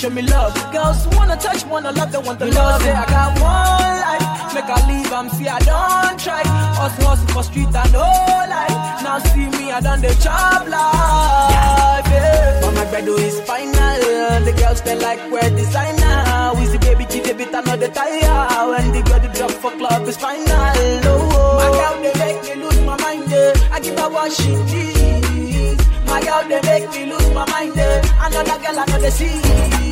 Show 0.00 0.08
me 0.08 0.22
love. 0.22 0.54
Girls 0.72 1.06
wanna 1.14 1.36
touch, 1.36 1.62
wanna 1.66 1.92
love, 1.92 2.10
they 2.10 2.18
want 2.18 2.38
the 2.38 2.46
love. 2.46 2.80
Say 2.80 2.92
I 2.92 3.04
got 3.04 3.30
one 3.36 3.96
life, 4.06 4.54
make 4.54 4.70
I 4.76 4.78
leave, 4.88 5.12
I'm 5.12 5.28
see 5.28 5.46
I 5.46 5.58
don't 5.58 6.18
try. 6.18 6.40
Us 6.84 6.96
hustle 7.04 7.28
for 7.34 7.42
street 7.42 7.68
and 7.68 7.92
no 7.92 8.08
life. 8.54 8.76
Now 9.04 9.18
see 9.18 9.46
me, 9.56 9.70
I 9.70 9.80
done 9.80 10.00
the 10.00 10.14
job 10.24 10.68
life. 10.68 12.06
Yeah. 12.08 12.60
But 12.62 12.72
my 12.76 12.84
bredo 12.90 13.14
is 13.18 13.40
final. 13.42 14.00
The 14.46 14.52
girls 14.56 14.80
they 14.80 14.96
like 14.96 15.20
wear 15.30 15.50
designer. 15.50 16.52
We 16.56 16.64
see 16.64 16.78
baby 16.78 17.04
G, 17.04 17.20
they 17.20 17.34
beat 17.34 17.52
another 17.52 17.88
tire. 17.88 18.70
When 18.70 18.92
the 18.92 19.02
girl 19.02 19.20
they 19.20 19.32
drop 19.36 19.50
for 19.50 19.72
club 19.72 20.08
is 20.08 20.16
final. 20.16 20.46
Oh, 20.48 21.60
my 21.60 21.68
girl 21.78 21.96
they 22.04 22.14
make 22.24 22.40
me 22.48 22.54
lose 22.62 22.80
my 22.88 22.96
mind. 23.04 23.32
I 23.74 23.80
give 23.80 23.98
her 23.98 24.08
what 24.08 24.32
she 24.32 24.56
needs. 24.72 25.84
My 26.06 26.22
girl 26.24 26.42
they 26.48 26.62
make 26.62 26.88
me 26.90 27.12
lose 27.12 27.30
my 27.34 27.44
mind. 27.52 27.76
Another 27.76 28.56
girl 28.64 28.78
another 28.82 29.10
see. 29.10 29.89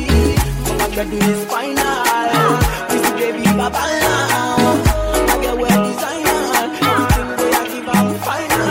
But 0.99 1.07
my 1.07 1.13
bredo 1.15 1.31
is 1.31 1.45
final. 1.45 2.03
We 2.89 2.97
see 3.01 3.13
baby 3.15 3.43
baba 3.55 3.83
now. 4.01 4.57
My 5.27 5.35
girl 5.41 5.55
wear 5.55 5.77
designer. 5.87 6.41
Everything 6.59 7.29
way 7.39 7.51
I 7.55 7.63
give 7.71 7.87
her 7.87 8.03
final. 8.27 8.65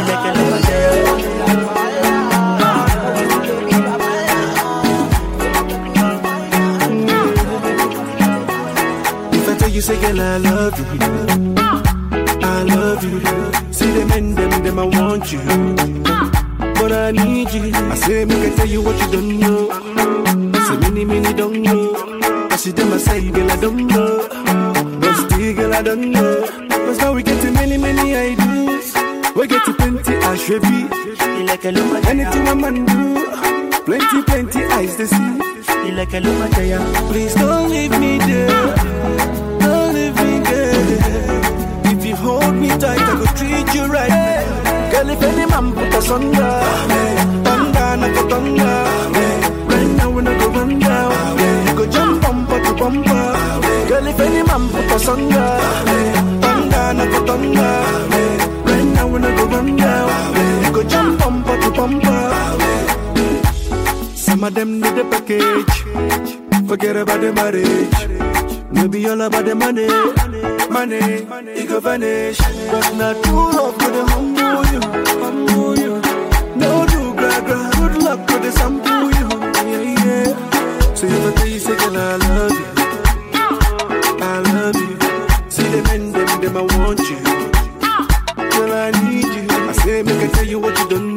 Make 9.31 9.41
If 9.41 9.49
I 9.49 9.51
tell 9.57 9.71
you, 9.71 9.81
say, 9.81 9.99
girl, 9.99 10.21
I 10.21 10.37
love 10.37 10.79
you. 10.79 10.87
I 12.43 12.62
love 12.64 13.05
you. 13.05 13.21
See 13.73 13.91
them 13.91 14.12
and 14.12 14.37
them, 14.37 14.62
them, 14.64 14.79
I 14.79 14.85
want 14.85 15.33
you. 15.33 15.41
But 16.75 16.93
I 16.93 17.11
need 17.11 17.55
you. 17.55 17.73
I 17.73 17.95
say, 17.95 18.27
make 18.27 18.53
I 18.53 18.55
tell 18.55 18.67
you 18.67 18.83
what 18.83 19.01
you 19.01 19.12
don't 19.12 19.38
know. 19.38 19.78
Don't 23.70 23.87
know. 23.87 24.28
But 25.00 25.14
still, 25.14 25.54
girl, 25.54 25.74
I 25.74 25.83
don't 25.83 26.11
know. 26.11 26.68
Cause 26.68 26.98
now 26.98 27.12
we 27.12 27.22
get 27.22 27.40
to 27.42 27.50
many, 27.52 27.76
many 27.76 28.14
ideas. 28.14 28.94
We 29.37 29.46
get 29.46 29.64
to 29.66 29.74
plenty, 29.74 30.14
I 30.16 30.37
should 30.37 30.62
be. 30.62 30.88
Anything 32.09 32.48
a 32.48 32.54
man 32.54 32.87
do. 32.87 33.83
Plenty, 33.85 34.22
plenty 34.22 34.64
eyes 34.64 34.96
to 34.96 35.07
see. 35.07 35.38
Please 37.11 37.35
don't 37.35 37.70
leave 37.70 37.98
me 37.98 38.18
there. 38.18 38.74
Don't 39.61 39.94
leave 39.94 40.16
me 40.16 40.40
there. 40.50 41.92
If 41.92 42.04
you 42.07 42.16
hold 42.16 42.54
me 42.54 42.68
tight, 42.68 43.00
I 43.00 43.14
will 43.18 43.33
treat 43.38 43.74
you 43.74 43.85
right. 43.87 44.90
Girl, 44.92 45.09
if 45.11 45.22
any 45.22 45.46
man 45.46 45.72
put 45.74 45.94
us 45.94 46.11
under, 46.11 46.42
eh, 46.42 47.42
thunder, 47.44 47.96
not 48.00 48.14
go 48.14 48.28
thunder. 48.28 48.88
If 54.09 54.21
any 54.21 54.42
man 54.42 54.68
put 54.71 54.90
us 54.92 55.09
under, 55.09 55.49
thunder. 57.27 57.75
Right 58.64 58.85
now, 58.94 59.07
we 59.07 59.18
go 59.21 59.44
run 59.47 59.77
down. 59.77 60.64
You 60.64 60.73
go 60.73 60.83
jump 60.85 61.18
bumper 61.18 61.57
to 61.61 61.71
bumper. 61.71 62.21
Some 64.14 64.44
of 64.44 64.55
them 64.55 64.81
need 64.81 64.94
the 64.97 65.05
package. 65.05 66.68
Forget 66.68 66.97
about 66.97 67.21
the 67.21 67.33
marriage. 67.33 67.99
Maybe 68.71 69.09
all 69.09 69.21
about 69.21 69.44
the 69.44 69.55
money. 69.55 69.88
Money, 70.71 71.27
it 71.59 71.68
go 71.68 71.81
vanish. 71.81 72.38
But 72.38 72.94
not 72.97 73.23
true 73.25 73.53
love 73.53 73.79
to 73.79 73.90
the 73.90 74.05
I 86.59 86.62
want 86.62 86.99
you. 86.99 87.18
Ah. 87.83 88.05
Girl, 88.35 88.73
I 88.73 88.90
need 89.09 89.23
you. 89.23 89.47
I 89.49 89.73
say, 89.85 90.03
make 90.03 90.21
I 90.21 90.27
tell 90.27 90.44
you 90.44 90.59
what 90.59 90.77
you 90.77 90.88
don't 90.88 91.08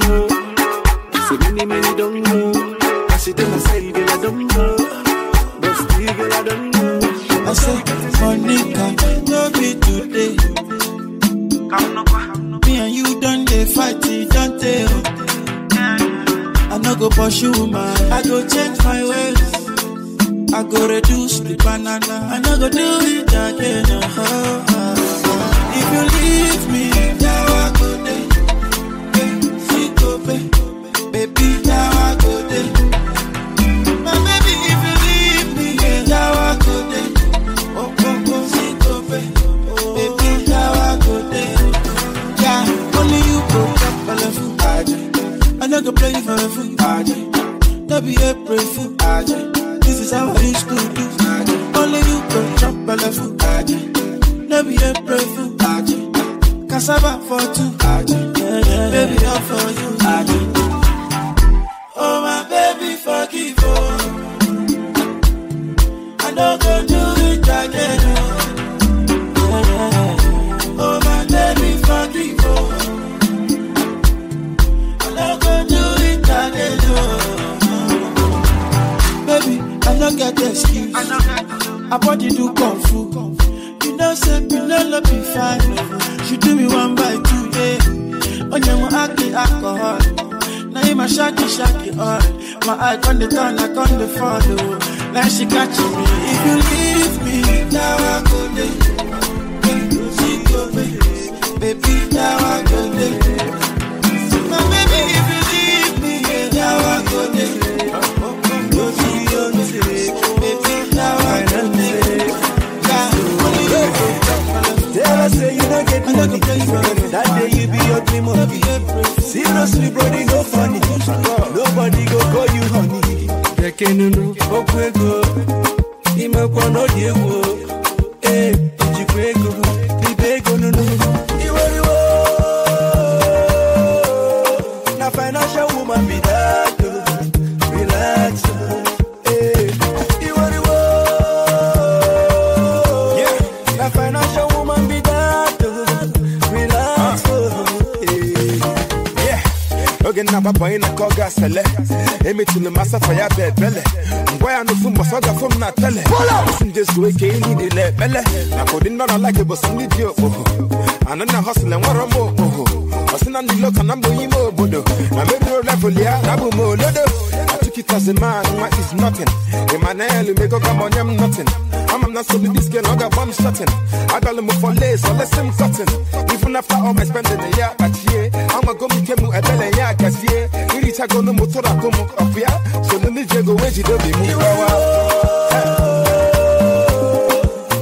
atukitazi 168.01 168.13
man 168.19 168.45
nwa 168.57 168.69
is 168.69 168.93
nothing. 168.93 169.29
Emmanuel 169.75 170.35
mego 170.39 170.59
gama 170.59 170.83
onye 170.85 170.99
m 171.03 171.15
nothing. 171.17 171.45
Ama 171.93 172.07
m 172.07 172.13
na 172.13 172.21
nsogbu 172.21 172.47
diske 172.53 172.81
na 172.81 172.89
ọ 172.89 172.95
ga-agba 172.97 173.25
m 173.25 173.31
shotin 173.33 173.67
agalụ 174.15 174.41
m 174.41 174.49
for 174.59 174.73
lace 174.73 175.05
or 175.07 175.13
less 175.17 175.37
m 175.37 175.51
cotton 175.53 175.87
even 176.33 176.55
after 176.55 176.75
all 176.77 176.93
my 176.93 177.03
spending 177.05 177.41
ya 177.57 177.69
kpachie 177.69 178.31
amago 178.57 178.87
m 178.89 178.97
ike 178.97 179.13
m 179.17 179.25
ebele 179.33 179.77
ya 179.77 179.93
gazie 179.93 180.49
irichagonu 180.77 181.33
m 181.33 181.37
tụrụ 181.45 181.67
akụ 181.69 181.87
m 181.91 181.97
ọkụ 182.17 182.39
ya 182.39 182.51
so 182.89 182.97
ndị 182.97 183.25
ji 183.25 183.37
ego 183.37 183.55
wee 183.55 183.71
jide 183.71 183.93
obi 183.93 184.09
m 184.09 184.25
gbawa 184.33 184.67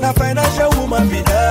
na 0.02 0.14
financial 0.14 0.70
woman 0.80 1.08
be 1.10 1.22
that. 1.22 1.49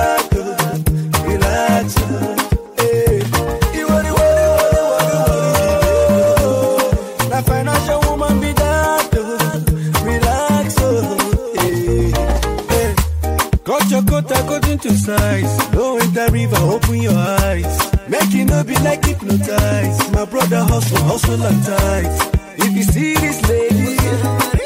Size. 15.09 15.53
Don't 15.71 16.01
enter 16.03 16.27
river, 16.31 16.61
open 16.75 17.01
your 17.01 17.17
eyes. 17.17 17.75
Make 18.07 18.33
it 18.39 18.45
no 18.45 18.63
be 18.63 18.75
like 18.87 19.03
hypnotized. 19.05 20.11
My 20.13 20.25
brother 20.25 20.63
hustle, 20.71 21.03
hustle 21.09 21.43
and 21.49 21.61
tight. 21.65 22.17
If 22.65 22.71
you 22.77 22.83
see 22.83 23.13
this 23.15 23.39
lady, 23.49 23.97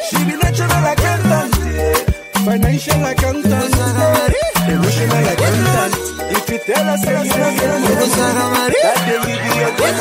she 0.07 0.17
be 0.27 0.35
natural 0.43 0.85
accountant, 0.91 1.51
financial 2.47 3.03
accountant, 3.11 3.73
emotional 4.73 5.25
accountant. 5.33 5.93
If 6.35 6.43
you 6.51 6.59
tell 6.67 6.85
her 6.91 6.97
say 6.97 7.15
you 7.23 7.33
don't 7.39 7.55
get 7.57 7.99
money, 8.53 8.79
that 8.83 8.99
day 9.07 9.19
we 9.25 9.33
be 9.43 9.51
your 9.61 9.71
girl. 9.77 9.91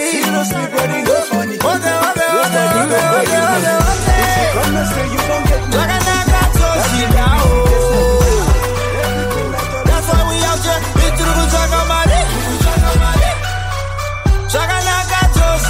Seriously, 0.00 0.66
buddy, 0.74 1.00
no 1.08 1.16
funny. 1.30 1.56
No 1.56 1.70
funny, 1.70 2.84
no 2.90 3.00
funny. 3.10 3.34
If 4.22 4.32
you 4.40 4.46
come 4.54 4.76
and 4.80 4.88
say 4.94 5.06
you 5.14 5.22
don't 5.30 5.49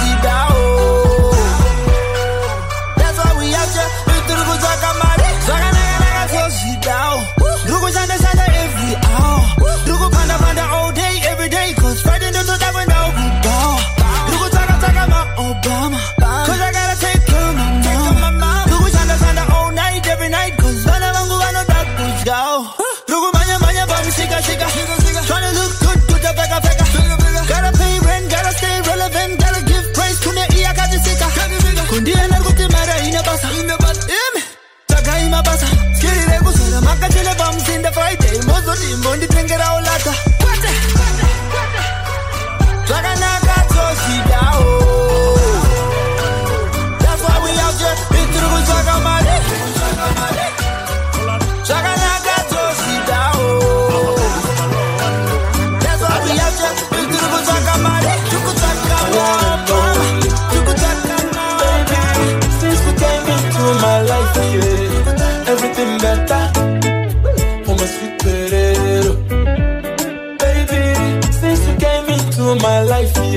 Naga 0.01 0.41
Josie 0.41 0.60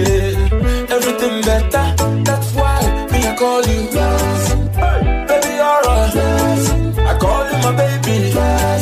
yeah, 0.07 0.95
everything 0.97 1.37
better. 1.49 1.87
That's 2.29 2.49
why 2.59 2.81
me 3.13 3.19
I 3.31 3.35
call 3.41 3.63
you. 3.73 3.83
Baby, 5.29 5.51
you're 5.61 5.85
a 5.91 5.97
I 7.11 7.19
call 7.23 7.45
you 7.51 7.59
my 7.65 7.73
baby. 7.81 8.17
Yeah, 8.35 8.79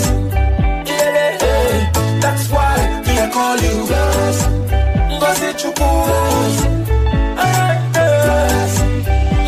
yeah, 0.87 1.45
yeah. 1.45 2.21
That's 2.21 2.45
why 2.51 2.77
me 3.07 3.15
I 3.19 3.31
call 3.37 3.59
you. 3.67 3.77
Ngozi 5.17 5.49
Chukwu. 5.61 5.91
Eh, 7.39 7.73
eh. 8.03 8.69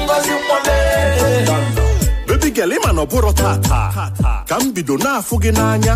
Ngozi 0.05 0.33
Mwale. 0.47 0.79
Baby 2.27 2.51
girl, 2.51 2.73
ịma 2.73 2.93
na 2.93 3.03
ọ 3.03 3.07
bụrụ 3.07 3.33
tata 3.33 3.81
ka 4.49 4.57
m 4.61 4.73
bido 4.75 4.97
na-afụ 4.97 5.37
gị 5.43 5.51
n'anya 5.53 5.95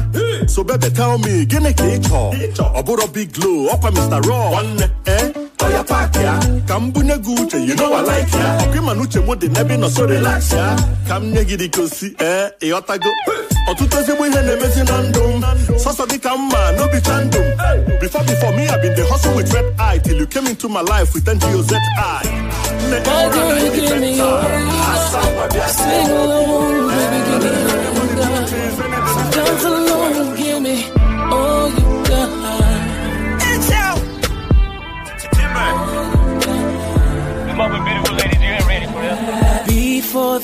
so 0.48 0.62
bebe 0.64 0.90
tell 0.90 1.18
me 1.18 1.44
gịnị 1.50 1.72
ka 1.78 1.84
ị 1.84 1.98
chọọ 2.08 2.68
ọ 2.78 2.80
bụrụ 2.86 3.06
big 3.14 3.28
glow 3.32 3.68
ọkwa 3.74 3.90
Mr. 3.90 4.20
Raw 4.28 4.50
nwanne 4.50 4.86
eh 5.06 5.24
ya. 6.22 6.34
Ka 6.68 6.76
m 6.78 6.92
bunye 6.92 7.16
gị 7.18 7.32
uche 7.42 7.58
you 7.66 7.74
know 7.74 7.92
I 7.94 8.00
like 8.02 8.32
ya. 8.32 8.58
Ọkwa 8.62 8.76
ịma 8.76 8.94
na 8.94 9.02
uche 9.02 9.18
m 9.20 9.26
dị 9.34 9.48
n'ebe 9.48 9.76
nọ 9.76 9.88
so 9.90 10.06
relax 10.06 10.52
ya. 10.52 10.76
Ka 11.08 11.16
m 11.20 11.32
nye 11.32 11.44
gị 11.44 11.56
dị 11.56 11.68
ka 11.70 11.82
osi 11.82 12.06
eh 12.18 12.50
ịghọtago 12.60 13.10
ọtụtụ 13.70 13.96
ezigbo 14.00 14.26
ihe 14.26 14.42
na-emezi 14.42 14.82
na 14.84 15.02
ndụ 15.08 15.22
m 15.38 15.42
sọsọ 15.78 16.06
dị 16.10 16.18
ka 16.20 16.36
mma 16.36 16.72
n'obicha 16.76 17.20
ndụ 17.24 17.38
m 17.40 17.98
before 18.00 18.24
before 18.24 18.52
me 18.56 18.68
I 18.68 18.76
been 18.80 18.94
the 18.94 19.04
hustle 19.10 19.34
with 19.36 19.52
red 19.52 19.64
eye 19.78 19.98
till 19.98 20.16
you 20.18 20.26
came 20.26 20.46
into 20.46 20.68
my 20.68 20.80
life 20.82 21.12
with 21.14 21.24
NGOZI 21.24 21.76
Nne, 22.78 22.98
Why 23.04 23.28
don't 23.28 23.60
you 23.64 23.70
give 23.80 24.00
me 24.00 24.16
your 24.16 24.42
Sing 25.68 26.10
along, 26.10 26.88
baby, 26.88 27.18
give 27.28 27.42
me 27.42 27.50
your 27.82 27.87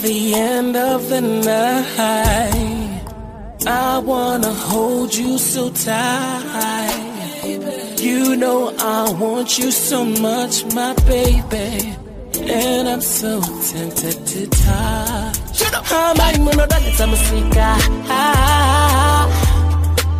The 0.03 0.35
end 0.35 0.77
of 0.77 1.09
the 1.09 1.21
night, 1.21 3.01
I 3.67 3.99
wanna 3.99 4.53
hold 4.53 5.15
you 5.15 5.39
so 5.39 5.71
tight. 5.71 7.41
You 8.01 8.37
know 8.37 8.75
I 8.79 9.13
want 9.13 9.57
you 9.59 9.71
so 9.71 10.05
much, 10.05 10.65
my 10.75 10.93
baby. 11.07 11.95
And 12.51 12.89
I'm 12.89 13.01
so 13.01 13.41
tempted 13.41 14.27
to 14.27 14.47
touch. 14.47 15.59
Amai 16.01 16.35
muno 16.45 16.67
dali 16.67 16.91
tamasika. 16.99 17.69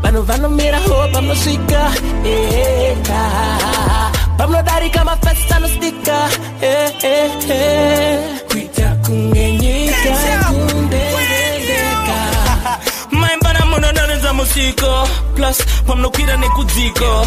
Vano 0.03 0.23
vano 0.23 0.49
mira 0.49 0.79
hopa 0.89 1.21
musika. 1.29 1.83
Eka. 2.25 3.23
Pablo 4.39 4.63
dari 4.63 4.89
kama 4.91 5.17
festa 5.25 5.59
no 5.61 5.69
stika. 5.69 6.19
Eh 6.63 6.91
eh 7.03 7.31
eh. 7.51 8.41
Kuita 8.49 8.89
kungenyika 9.05 9.44
chiko 14.55 15.09
plus 15.35 15.59
pamnokwira 15.87 16.37
nekudziko. 16.37 17.27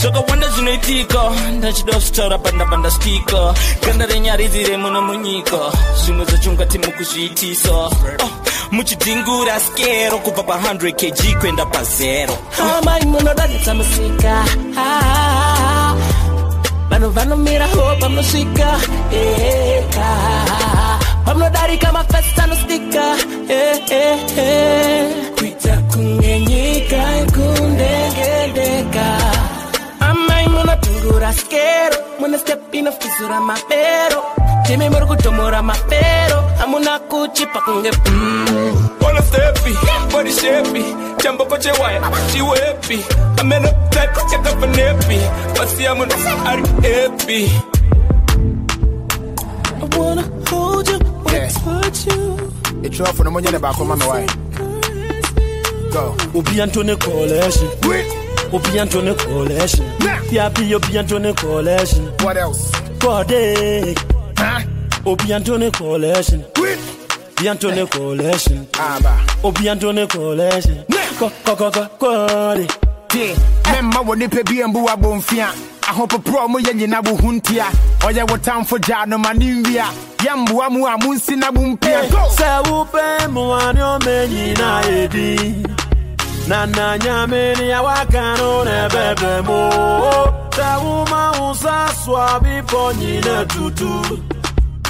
Zvakawanda 0.00 0.48
zvinoitiko? 0.48 1.20
Ndachida 1.58 1.92
kuzvitaura 1.92 2.38
pandapanda 2.38 2.90
stiko. 2.90 3.54
Ganda 3.86 4.06
renyaridzi 4.06 4.64
remuno 4.64 5.02
munyiko. 5.02 5.72
Zvimwe 6.02 6.24
zvacho 6.24 6.50
ungati 6.50 6.78
mukuzviitiso. 6.78 7.90
Oh, 8.24 8.30
muchidhingura 8.72 9.60
skero 9.60 10.18
kubva 10.18 10.42
pa100 10.42 10.92
kg 10.92 11.40
kwenda 11.40 11.66
pazero 11.66 12.38
amai 12.58 13.02
ah, 13.02 13.06
munodadisa 13.06 13.74
musika. 13.74 14.44
Ah, 14.76 15.94
ah, 15.94 15.94
Vanhu 16.90 17.10
vanomirawo 17.10 17.96
pamunosvika 18.00 18.68
eh, 19.12 19.40
eh, 19.40 19.78
eh, 19.78 20.98
pamunodarika 21.24 21.92
mafesti 21.92 22.40
anostika 22.40 23.04
kuita 25.38 25.76
kunge 25.92 26.38
kundendeka. 31.32 31.96
Amai 31.96 32.20
muno 32.20 32.30
tungura 32.30 32.32
skero. 32.32 32.34
I 32.34 32.38
step 32.38 32.74
in 32.74 32.86
mapero 33.40 34.22
timi 34.66 34.88
muri 34.90 35.06
kutomora 35.06 35.62
mapero 35.62 36.38
amuna 36.62 36.98
kuchipa 37.08 37.60
kunge 37.60 37.90
mm. 37.90 39.00
Wanna 39.00 39.22
steppy, 39.22 39.72
body 40.12 40.30
shapey, 40.30 40.84
jumbo 41.22 41.44
koche 41.46 41.72
she 42.30 42.38
happy. 42.38 43.02
I'm 43.40 43.50
type, 43.90 44.14
check 44.30 44.46
up 44.46 44.62
an 44.62 44.74
happy. 44.74 45.18
What's 45.58 45.74
the 45.76 45.86
amount 45.86 46.12
of 46.12 46.20
are? 46.20 47.48
I 49.82 49.96
wanna 49.96 50.22
hold 50.48 50.88
you, 50.88 50.98
wanna 51.24 51.48
touch 51.48 52.06
you. 52.06 52.36
ɛtwerɛ 52.82 53.12
fo 53.14 53.22
no 53.24 53.30
ne 53.50 53.58
baako 53.58 53.84
ma 53.86 53.94
wae 54.06 54.26
go 55.92 56.14
Obi 56.34 56.60
Antone 56.60 56.96
collection. 56.96 58.19
Obi 58.52 58.78
Antone 58.80 59.14
collection. 59.14 59.86
Yabi 60.30 60.74
Obi 60.74 60.98
Antone 60.98 61.34
collection. 61.34 62.04
What 62.20 62.36
else? 62.36 62.72
Eh. 63.04 63.94
Obi 65.06 65.32
Antone 65.32 65.70
collection. 65.70 66.44
Obi 66.56 67.48
Antone 67.48 67.86
collection. 67.86 68.66
Obi 69.44 69.68
Antone 69.68 70.06
collection. 70.08 70.84
Ko 71.18 71.30
ko 71.44 71.54
ko 71.56 71.70
ko 71.70 71.88
kode. 71.98 72.66
tie 73.10 73.34
memma 73.72 74.00
wɔ 74.06 74.14
nipa 74.18 74.42
bi 74.48 74.62
mbu 74.64 74.80
abɔmfia 74.92 75.48
ahopoporɔ 75.90 76.48
mo 76.48 76.58
yɛ 76.58 76.72
nyina 76.78 77.00
wo 77.04 77.16
ho 77.16 77.28
ntia 77.32 77.66
ɔyɛ 78.06 78.22
wo 78.30 78.36
tamfo 78.38 78.78
gyaa 78.78 79.06
no 79.06 79.18
ma 79.18 79.32
ne 79.32 79.46
nwia 79.62 79.86
yɛmboa 80.24 80.70
mu 80.70 80.86
a 80.86 80.96
monsi 81.02 81.36
na 81.36 81.50
mo 81.50 81.60
mpia 81.74 82.06
Sɛ 82.38 82.62
wopɛ 82.70 83.26
mmoane 83.28 83.80
ɔmɛ 83.94 84.14
nyinaa 84.30 84.82
yɛdi 84.82 85.89
na 86.50 86.66
na 86.66 86.86
nyame 86.98 87.42
ne 87.58 87.66
awaka 87.78 88.24
no 88.38 88.50
na 88.66 88.74
ɛbɛbrɛ 88.88 89.32
mu 89.48 89.60
sɛ 90.56 90.68
woma 90.84 91.22
wo 91.38 91.48
sa 91.62 91.76
soa 92.02 92.26
bepɔ 92.44 92.82
nyina 93.00 93.36
tutu 93.52 93.92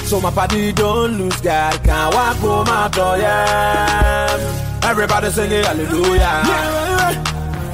So 0.09 0.19
my 0.19 0.29
party 0.31 0.73
don't 0.73 1.11
lose 1.19 1.39
God, 1.39 1.73
can't 1.85 2.13
walk 2.13 2.35
home 2.43 2.67
after 2.67 3.11
yeah. 3.23 4.89
Everybody 4.89 5.29
sing 5.31 5.51
it, 5.53 5.65
hallelujah. 5.65 6.35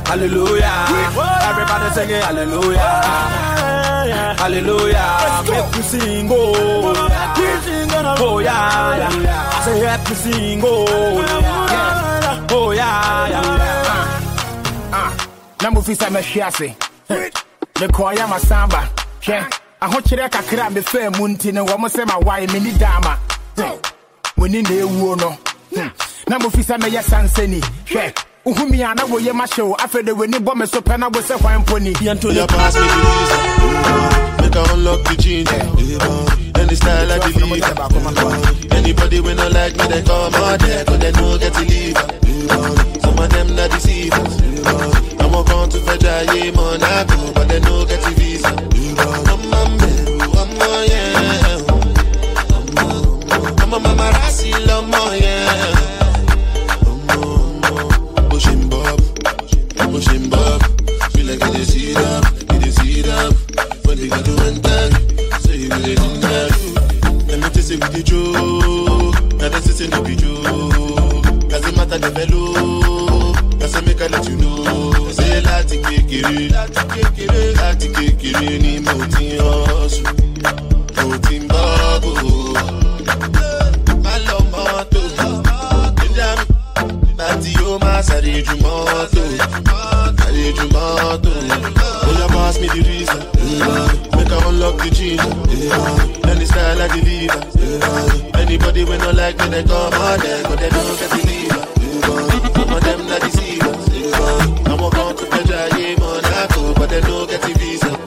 Hallelujah. 0.10 0.76
Everybody 1.50 1.88
sing 1.95 2.10
it, 2.12 2.23
hallelujah. 2.28 2.93
Hallelujah. 4.38 5.08
Make 5.50 5.76
we 5.76 5.82
sing, 5.82 6.28
oh. 6.30 6.93
Oh, 8.19 8.38
yeah, 8.39 8.97
yeah. 9.00 9.52
I 9.56 9.62
say, 9.65 9.80
happy 9.80 10.13
sing, 10.23 10.62
oh. 10.63 10.86
Yeah. 11.71 12.47
Oh, 12.52 12.69
yeah, 12.71 13.30
yeah. 13.30 13.77
Na 15.62 15.70
mofi 15.72 15.93
sɛ 15.96 16.08
mɛhwe 16.10 16.41
ase 16.48 16.76
mekɔɔyɛ 17.80 18.26
masamba 18.30 18.82
hwɛ 19.22 19.38
ahokyerɛ 19.82 20.30
kakra 20.32 20.67
a 20.67 20.70
mefaa 20.72 21.17
mu 21.17 21.28
nti 21.28 21.52
no 21.54 21.65
wɔ 21.65 21.80
mo 21.80 21.88
sɛ 21.88 22.06
mawae 22.06 22.48
menni 22.48 22.72
daama 22.78 23.17
moni 24.38 24.62
na 24.62 24.70
ɛwuo 24.70 25.17
no 25.20 25.38
na 26.30 26.38
mofi 26.39 26.63
sɛ 26.63 26.78
mɛyɛ 26.78 27.02
sansani 27.04 27.60
hwɛ 27.89 28.13
wohumi 28.46 28.80
a 28.91 28.93
na 28.96 29.04
woyɛ 29.06 29.32
mahyɛ 29.34 29.63
wo 29.67 29.76
afei 29.76 30.06
de 30.06 30.13
w'ani 30.13 30.38
bɔ 30.39 30.56
me 30.56 30.65
so 30.67 30.80
pɛ 30.82 31.00
na 31.00 31.08
wo 31.08 31.22
sɛ 31.22 31.36
hwan 31.41 31.63
mpo 31.63 31.80
ni. 31.82 31.93
Any 36.58 36.76
style 36.76 37.12
I 37.12 37.20
deliver. 37.20 38.76
Anybody 38.76 39.20
when 39.22 39.36
not 39.38 39.52
like 39.54 39.78
me, 39.78 39.88
they 39.88 40.02
come 40.02 40.34
out 40.34 40.60
there, 40.60 40.86
cause 40.86 41.00
they 41.00 41.12
know 41.12 41.38
get 41.38 41.54
to 41.54 41.62
leave. 41.62 41.98
Some 43.02 43.20
of 43.20 43.30
them 43.30 43.56
not 43.56 43.70
deceivers. 43.72 44.96
Come 45.45 45.69
to 45.69 45.80
fetch 45.80 46.04
a 46.04 46.26
yeah, 46.34 46.52
Monaco, 46.52 47.32
but 47.34 47.47
they 47.47 47.60
know 47.60 47.86
get 47.86 48.04
visa. 48.15 48.52
Man, 49.50 49.67
I'm 50.36 50.62
a 50.62 50.86
yeah. 50.88 51.62
I'm 53.62 53.73
a 53.73 53.80
mama 53.80 54.12
rasi. 54.13 54.52
Feel 61.12 61.26
like 61.26 61.43
heat 61.69 61.97
up, 61.97 62.26
it 62.36 62.67
is 62.67 62.78
heat 62.80 63.08
up. 63.08 63.34
When 63.86 63.97
they 63.97 64.08
got 64.08 64.23
to 64.26 64.32
enter, 64.45 64.91
say 65.39 65.58
you 65.58 65.69
Let 65.69 67.39
me 67.39 67.50
tell 67.50 67.63
you 67.63 67.80
with 67.80 67.93
the 67.93 68.02
joke. 68.04 69.34
Now 69.34 69.50
that's 69.50 69.80
it, 69.80 69.89
no 69.91 70.02
be 70.04 70.15
joke. 70.15 71.50
Doesn't 71.50 71.76
matter 71.76 71.97
the 71.97 72.12
fellow. 72.12 73.34
That's 73.58 73.76
a 73.76 73.82
make 73.84 74.02
I 74.02 74.08
let 74.08 74.28
you 74.30 74.38
know. 74.38 74.87
Kékeré, 76.17 76.47
láti 76.49 76.86
kékeré, 76.93 77.51
láti 77.62 77.88
kékeré 77.91 78.58
ni 78.58 78.80
mo 78.86 79.06
ti 79.13 79.38
hustle. 79.38 80.10
Mo 81.06 81.15
ti 81.21 81.36
ń 81.38 81.45
bubble. 81.45 82.58
Má 84.03 84.13
lọ 84.25 84.38
mọ́tò, 84.51 85.01
ìjà 86.06 86.30
mi. 86.38 86.45
Láti 87.19 87.49
yóò 87.60 87.77
máa 87.84 88.01
sáré 88.08 88.36
ju 88.45 88.56
mọ́tò. 88.65 89.21
Sáré 90.17 90.45
ju 90.58 90.65
mọ́tò. 90.73 91.32
Bóyá 92.06 92.25
pass 92.34 92.56
me 92.62 92.67
the 92.73 92.82
reason. 92.89 93.21
Make 94.15 94.32
I 94.34 94.38
unlock 94.49 94.75
the 94.82 94.89
ginger 94.89 95.32
any 96.30 96.45
style 96.45 96.82
I 96.82 96.88
deliver. 96.93 97.41
Anybody 98.41 98.84
wey 98.89 98.97
no 98.97 99.12
like 99.12 99.38
me 99.39 99.47
they 99.53 99.63
come 99.63 99.93
out 99.93 100.19
there 100.23 100.43
but 100.47 100.58
they 100.60 100.69
don't 100.69 100.97
get 100.99 101.10
the 101.13 101.19
leader 101.27 101.62
but 106.88 107.02
they 107.02 107.02
don't 107.08 107.30
get 107.30 107.41
the 107.41 107.54
visa. 107.60 107.97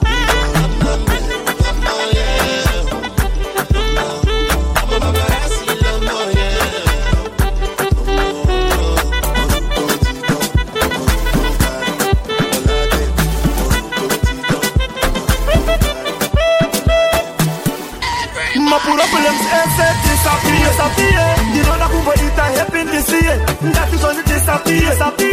Problems 18.81 19.41
ese 19.41 19.81
eh, 19.81 19.93
disappear, 20.03 20.67
disappear. 20.67 21.23
You 21.53 21.63
know 21.63 21.77
that 21.77 21.89
kumba 21.91 22.13
ita 22.15 22.45
happen 22.57 22.87
this 22.87 23.09
year. 23.11 23.37
That 23.73 23.93
is 23.93 24.03
only 24.03 24.23
disappear, 24.23 24.89
disappear. 24.89 25.30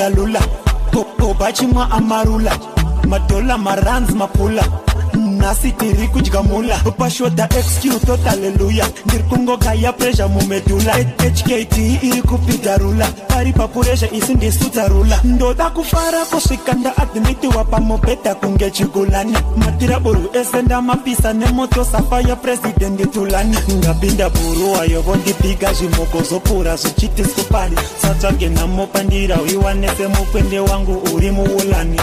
Ispaki 0.00 0.02
alula. 0.02 0.40
Popo 0.92 1.34
bachima 1.34 1.90
amarula. 1.90 2.52
Madola 3.06 3.58
nhasi 5.40 5.72
tiri 5.72 6.08
kudya 6.08 6.42
mula. 6.42 6.76
Pashoda 6.98 7.48
exq 7.58 7.82
tot 8.06 8.26
aleluya 8.26 8.86
ndiri 9.06 9.22
kungogaya 9.22 9.92
puresha 9.92 10.28
mumedula. 10.28 10.92
Hkt 10.92 11.76
iri 11.78 12.22
kupidha 12.22 12.76
rula 12.78 13.06
pari 13.28 13.52
papuresha 13.52 14.08
isi 14.12 14.34
ndisudza 14.34 14.88
rula 14.88 15.20
ndoda 15.24 15.70
kufara 15.70 16.24
kusvika 16.24 16.72
ndaadhimitiwa 16.72 17.64
pamubhedha 17.64 18.34
kunge 18.34 18.70
chigulani 18.70 19.36
matiraburu 19.56 20.30
ese 20.32 20.62
ndamapisa 20.62 21.32
nemoto 21.32 21.84
safa 21.84 22.20
yapurezidendi 22.20 23.06
tulani 23.06 23.56
ndapinda 23.78 24.30
buruwa 24.30 24.84
yovondibhiga 24.84 25.72
zvimoko 25.72 26.22
zvopura 26.22 26.76
zvichiti 26.76 27.24
supari 27.24 27.76
satsvage 28.02 28.48
namo 28.48 28.86
pandirawiwa 28.86 29.74
nesemukwende 29.74 30.60
wangu 30.60 31.02
uri 31.14 31.30
muulani 31.30 32.00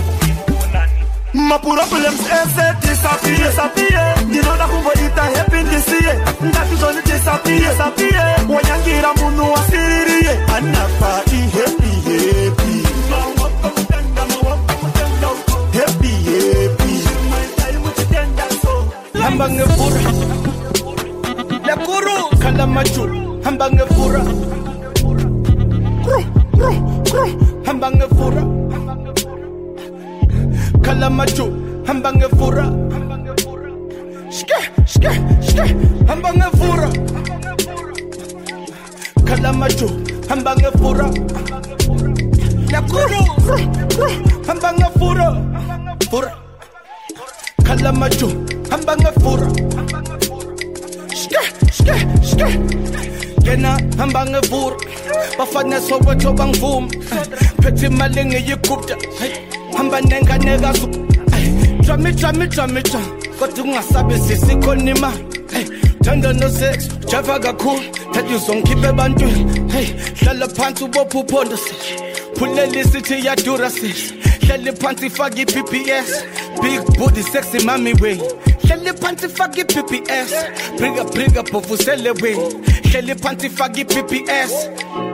My 1.37 1.57
problems 1.59 2.19
ese 2.19 2.65
disappear, 2.81 3.37
disappear. 3.37 4.15
Ndinoda 4.27 4.67
kumboita 4.67 5.21
happy 5.21 5.57
ndisiye. 5.63 6.13
Ndatizoni 6.41 7.01
disappear, 7.05 7.59
disappear. 7.59 8.35
Wanyangira 8.49 9.13
munu 9.13 9.51
wasiririe 9.53 10.31
anapa 10.55 11.21
i 11.31 11.39
happy, 11.55 11.91
happy. 12.09 12.83
Happy, 15.77 16.13
hamba 19.21 19.49
ngefura. 19.49 20.01
Yakuru 21.67 22.37
khala 22.41 22.67
majulu. 22.67 23.41
Hamba 23.43 23.69
ngefura. 23.71 24.21
Hamba 27.65 27.91
ngefura 27.91 28.43
khalamaju 30.87 31.45
hamba 31.87 32.09
ngevura 32.17 32.65
shke 34.37 34.59
shke 34.93 35.11
sker, 35.47 35.67
hamba 36.07 36.29
ngevura 36.39 36.87
khalamaju 39.27 39.87
hamba 40.29 40.51
ngevura 40.59 41.07
nakhulu 42.71 43.21
hamba 44.47 44.69
ngevura 44.79 45.27
vura 46.11 46.31
khalamaju 47.67 48.27
hamba 48.71 48.93
ngevura 49.01 49.47
shke 51.21 51.41
shke 51.77 51.95
shke 52.29 52.47
yena 53.47 53.79
hamba 53.97 54.25
ngevura 54.25 54.75
bafana 55.37 55.81
soweto 55.81 56.33
bangivuma 56.33 56.89
phethe 57.61 57.87
imali 57.87 58.25
ngiyigubda 58.25 58.95
hamba 59.77 60.01
nenganeka 60.01 60.73
drami 61.81 62.11
drami 62.11 62.11
drami 62.11 62.47
drami 62.47 62.81
kodwa 63.39 63.63
ungasabi 63.63 64.13
sisikhona 64.19 64.91
imali 64.91 65.23
thanda 66.07 66.33
no-sex 66.33 66.87
java 67.11 67.39
kakhulu. 67.39 67.83
Thatha 68.13 68.35
uzongikhipha 68.35 68.89
ebantwini. 68.89 69.71
Hey 69.71 69.87
hlala 70.19 70.47
phansi 70.47 70.83
ubopha 70.83 71.19
uphondo 71.19 71.57
sis. 71.57 71.83
Phulela 72.37 72.79
isithi 72.81 73.15
iyadura 73.15 73.69
sis. 73.69 74.13
Hleli 74.41 74.71
phansi 74.71 75.09
fake 75.09 75.41
i-pps 75.41 76.23
big 76.61 76.81
booty 76.97 77.21
sexy 77.21 77.59
mami 77.65 77.93
way 78.01 78.17
Hleli 78.67 78.91
phansi 79.01 79.27
PPS, 79.63 80.31
i-BBS 80.31 80.31
Brika 80.79 81.03
brika 81.13 81.43
bovuzele 81.51 82.11
wing. 82.21 82.39
Hleli 82.91 83.15
phansi 83.15 83.49
faka 83.49 83.79
i-BBS 83.81 84.51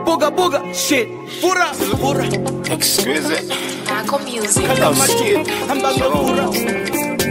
Buka 0.06 0.30
buka 0.30 0.60
shit. 0.74 1.08
Fura 1.40 1.66
Fura 2.00 2.24
exquisite. 2.70 3.42
it. 3.42 3.52
Taco 3.86 4.18
music. 4.18 4.64
Hello 4.66 4.92
my 4.94 5.06
kid 5.06 5.48
I'm 5.70 5.78
back 5.82 5.94
to 5.94 6.04
Fura 6.10 6.46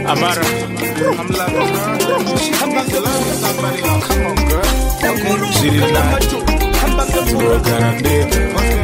Amara 0.06 0.44
I'm 0.44 1.28
loving 1.38 1.74
her 1.74 1.96
I'm 2.62 2.70
back 2.74 2.86
to 2.88 3.00
love 3.00 3.40
Come 4.06 4.26
on 4.26 4.36
girl. 4.48 4.62
Takuru 5.02 5.48
She 5.58 5.68
did 5.70 5.92
not 5.92 6.24
I'm 6.84 6.96
back 6.96 7.08
to 7.08 7.20
Fura 7.30 7.58
Girl 7.64 7.82
I'm 7.84 8.02
dead 8.02 8.54
What's? 8.54 8.74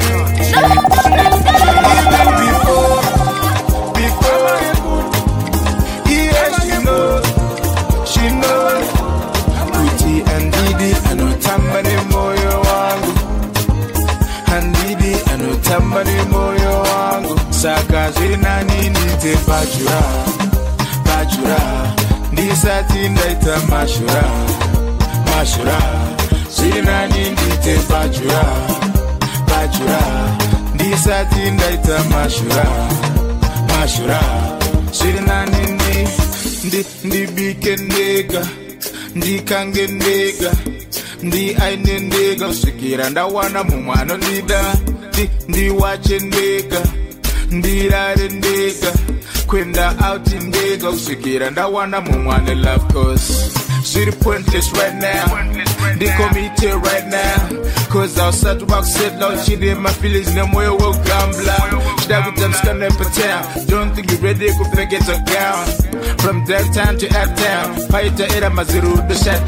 chamba 15.71 16.05
nemoyo 16.05 16.83
wangu 16.83 17.41
saka 17.51 18.11
zviri 18.11 18.37
nani 18.37 18.91
ndiite 18.91 19.37
pajura? 19.47 20.03
Pajura 21.05 21.61
ndisati 22.33 23.09
ndaita 23.09 23.61
mashura. 23.69 24.23
Mashura 25.27 25.79
zviri 26.57 26.83
nani 26.83 27.31
ndiite 27.31 27.79
pajura? 27.89 28.45
Pajura 29.47 30.01
ndisati 30.75 31.51
ndaita 31.51 32.05
mashura. 32.05 32.67
Mashura 33.69 34.21
zviri 34.93 35.21
nani 35.21 35.79
ndibike 37.05 37.77
ndega 37.77 38.47
ndikange 39.15 39.87
ndega. 39.87 40.53
Ndi 41.23 41.57
aine 41.63 41.99
ndega 41.99 42.47
kusvikira 42.49 43.11
ndawana 43.11 43.65
mumwe 43.65 43.95
anondida 43.95 44.75
ndi 45.13 45.31
ndiwache 45.49 46.19
ndega 46.19 46.81
ndirare 47.51 48.29
ndega. 48.29 48.93
Kwenda 49.47 49.95
out 50.11 50.27
ndega 50.33 50.91
kusvikira 50.91 51.51
ndawana 51.51 52.01
mumwe 52.01 52.35
ane 52.35 52.55
love 52.55 52.93
cause 52.93 53.33
zviri 53.85 54.13
pointless 54.13 54.73
right 54.73 54.95
now. 54.95 55.39
Ndikomite 55.97 56.67
right 56.67 57.07
now. 57.07 57.65
Cause 57.93 58.21
ausati 58.23 58.65
vakusetla 58.65 59.29
uchine 59.29 59.75
mafeelings 59.75 60.29
nemwoyo 60.35 60.77
wegambla 60.77 61.63
chida 62.03 62.23
kuita 62.23 62.49
msikanape 62.49 63.05
town? 63.05 63.67
Don't 63.67 63.95
think 63.95 64.13
you 64.13 64.19
ready 64.23 64.53
kupfekedzwa 64.53 65.15
gown. 65.17 65.67
From 66.19 66.45
downtown 66.47 66.99
to 66.99 67.07
uptown 67.07 67.89
paita 67.91 68.37
era 68.37 68.51
mazirudo 68.51 69.15
shut 69.15 69.47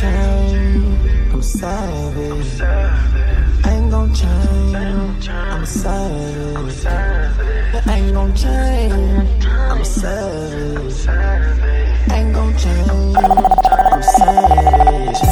change. 0.00 1.32
I'm 1.32 1.42
savage. 1.42 2.60
I 2.60 3.72
ain't 3.74 3.90
gon' 3.90 4.14
change. 4.14 5.28
I'm 5.28 5.66
savage. 5.66 6.86
I 6.86 7.98
ain't 7.98 8.14
gon' 8.14 8.34
change. 8.34 9.44
I'm 9.44 9.84
savage. 9.84 11.08
I 11.08 12.18
ain't 12.18 12.34
gon' 12.34 12.56
change. 12.56 13.16
I'm 13.16 14.02
savage. 14.16 15.22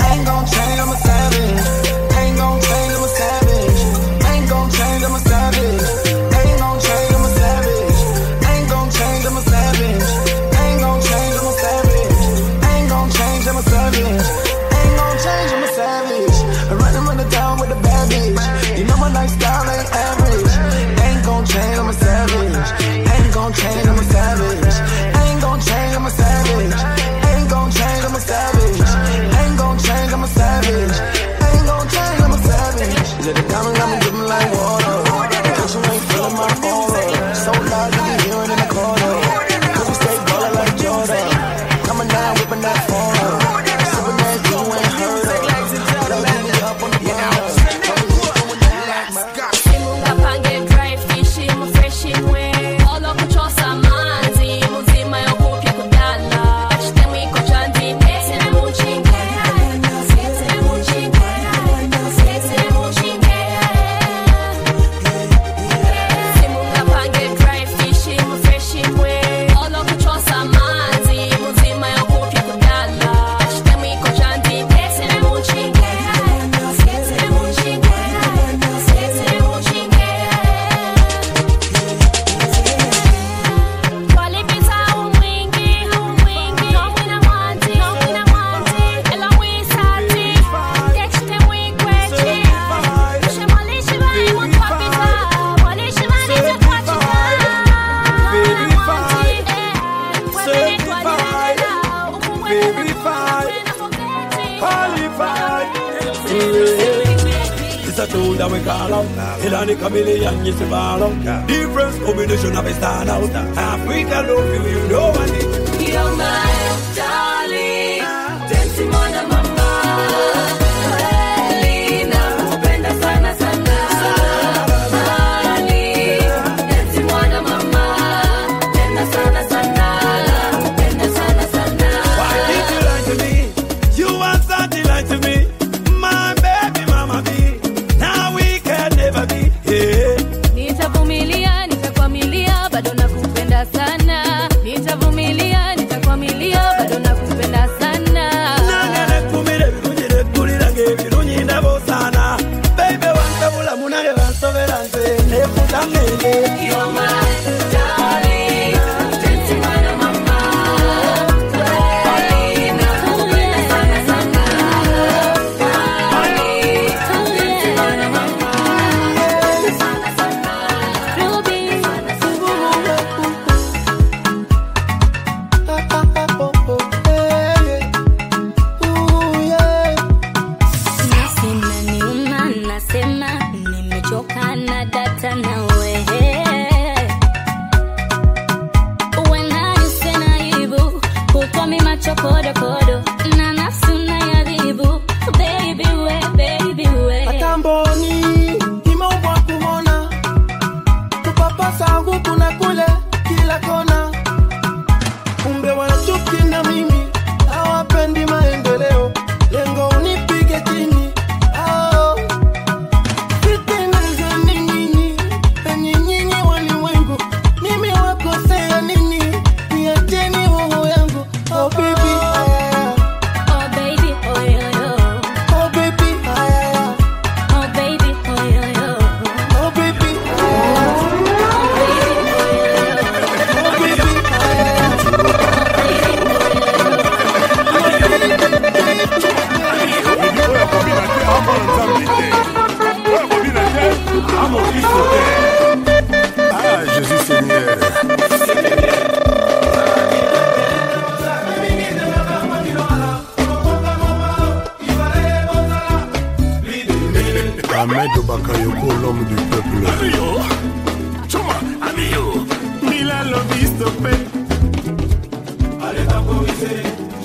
I 0.00 0.14
ain't 0.14 0.26
gon' 0.26 0.46
change. 0.46 0.80
I'm 0.80 0.96
savage. 0.96 1.13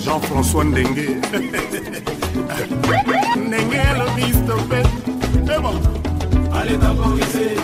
Jean-François 0.04 0.64
Ndengue, 0.64 1.18
Ndengue 3.38 3.82
le 3.98 4.06
Bistopé, 4.16 4.82
c'est 5.46 5.62
bon, 5.62 5.76
allez 6.54 6.78
temporiser. 6.78 7.56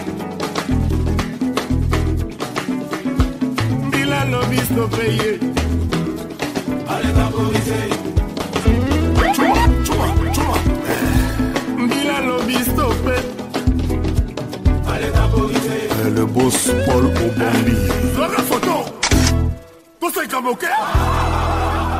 Bila 3.92 4.26
le 4.26 4.40
Bistopé, 4.50 5.40
allez 6.88 7.14
temporiser. 7.14 7.90
Chuma, 9.34 9.64
le 12.22 12.34
euh, 15.92 16.10
Le 16.16 16.26
boss 16.26 16.72
Paul 16.86 17.06
Obambi. 17.06 17.76
La 18.18 18.42
photo. 18.44 18.95
buka 20.46 20.70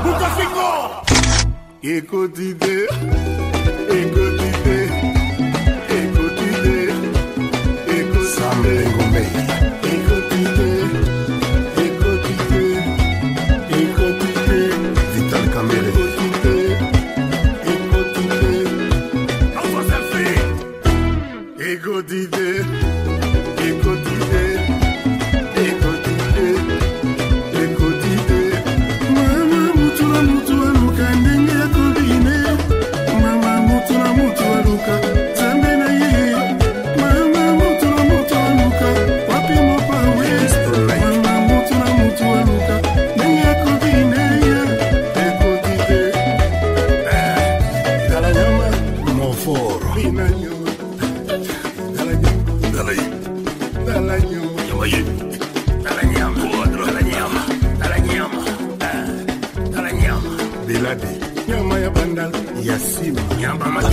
buka 0.06 0.28
finger 0.38 0.78
ikuti 1.82 2.54
dia 2.54 2.86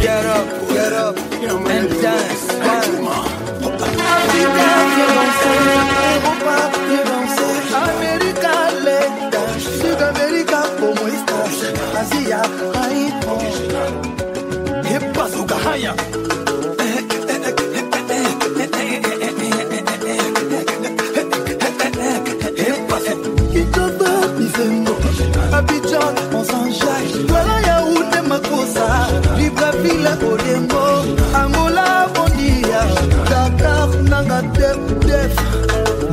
Get 0.03 0.27
up, 0.27 0.69
get 0.69 0.93
up, 0.93 1.17
and 1.17 1.89
dance, 2.03 2.49
dance. 2.49 3.03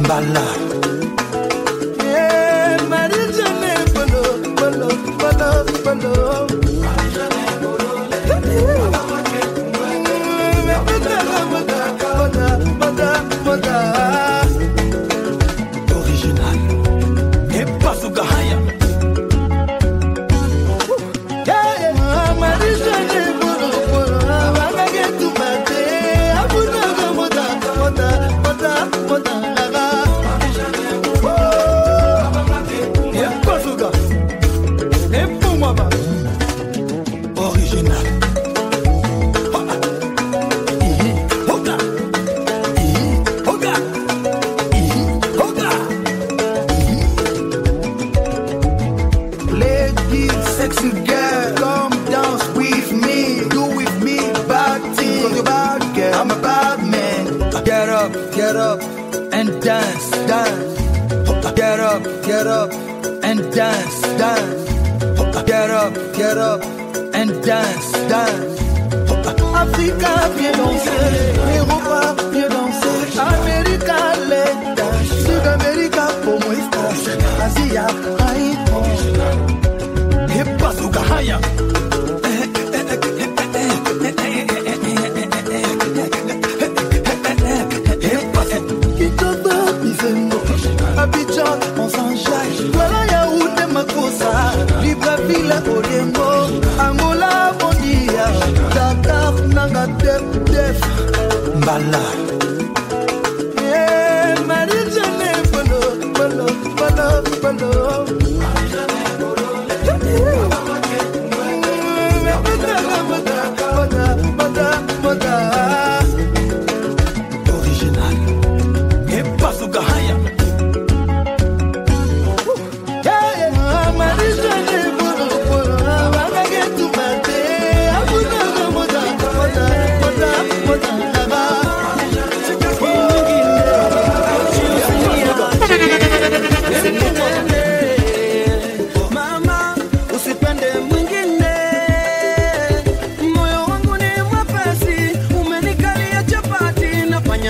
embalar 0.10 0.69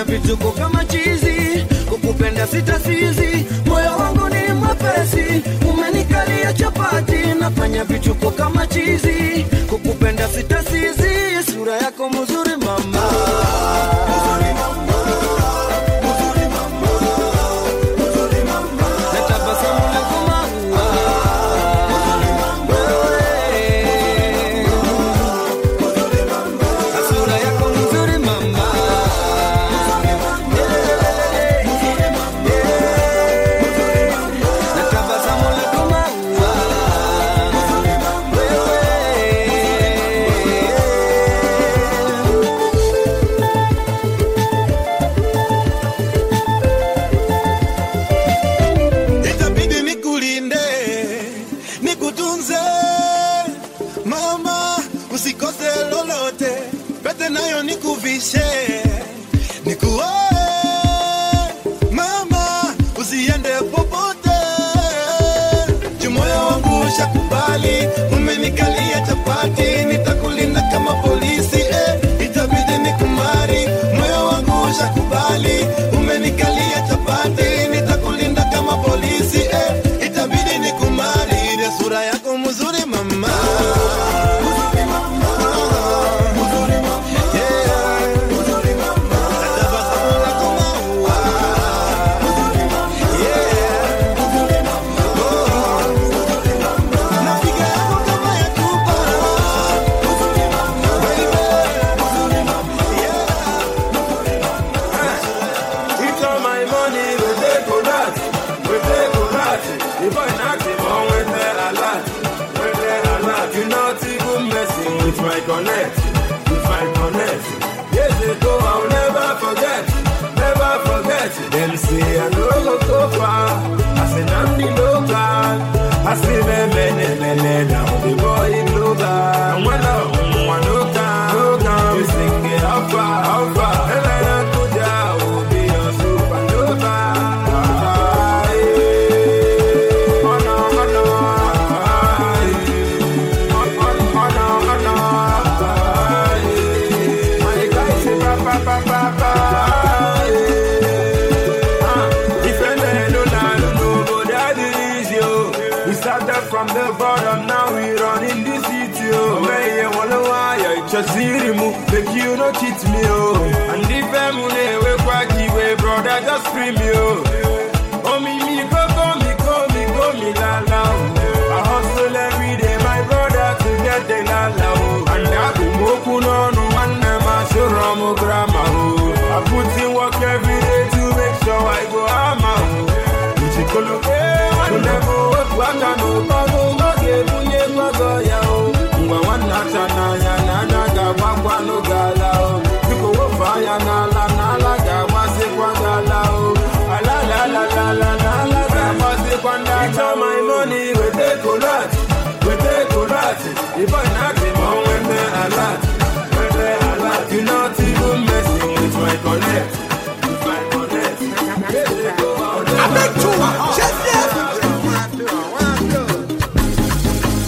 vituko 0.10 0.51
kama 0.51 0.86
chizi, 0.86 1.66
kukupenda 1.89 2.47
sitasizi, 2.47 3.45
moyo 3.66 3.91
wangu 3.97 4.30
ni 4.30 4.53
mwepesi, 4.53 5.43
umenikalia 5.70 6.53
chapati, 6.53 7.18
nafanya 7.39 7.84
vituko 7.84 8.32
kama 8.32 8.68
chizi, 8.68 9.45
kukupenda 9.70 10.28
sitasizi, 10.28 11.43
sura 11.53 11.78
yako 11.78 12.10
mzuri 12.10 12.57
mama, 12.66 13.03
mzuri 14.10 14.53
mama. 14.53 14.79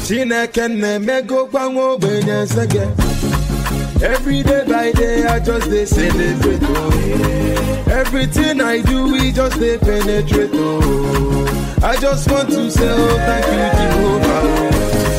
chineke 0.08 0.68
na-emego 0.68 1.46
gbanwe 1.50 1.82
ogbenye 1.94 2.34
eze 2.44 2.64
gị 2.72 2.84
Every 4.04 4.41
day 4.43 4.66
by 4.68 4.91
day, 4.91 5.26
I 5.26 5.39
just 5.39 5.70
they 5.70 5.86
celebrate. 5.86 6.60
Oh. 6.64 7.84
Everything 7.88 8.62
I 8.62 8.82
do, 8.82 9.12
we 9.12 9.32
just 9.32 9.60
they 9.60 9.78
penetrate. 9.78 10.49
Oh. 10.54 11.80
I 11.84 11.95
just 11.97 12.30
want 12.30 12.49
to 12.49 12.70
say, 12.72 12.88
oh, 12.89 13.18
thank 13.18 13.45
you, 13.45 13.70
Jehovah. 13.80 14.72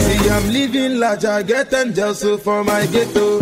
See, 0.03 0.31
I'm 0.31 0.53
living 0.53 0.99
large, 0.99 1.25
I 1.25 1.43
get 1.43 1.73
angels 1.73 2.21
so 2.21 2.37
for 2.39 2.65
my 2.65 2.87
ghetto. 2.87 3.41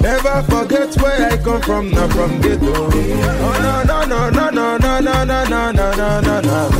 Never 0.00 0.42
forget 0.44 0.94
where 1.02 1.32
I 1.32 1.36
come 1.38 1.62
from, 1.62 1.90
not 1.90 2.12
from 2.12 2.40
ghetto. 2.40 2.88
No, 2.88 3.82
no, 3.82 3.82
no, 3.82 4.04
no, 4.04 4.30
no, 4.30 4.50
no, 4.50 4.78
no, 4.78 5.00
no, 5.00 5.24
no, 5.24 5.44
no, 5.44 5.72
no, 5.72 6.20
no, 6.20 6.40
no. 6.40 6.70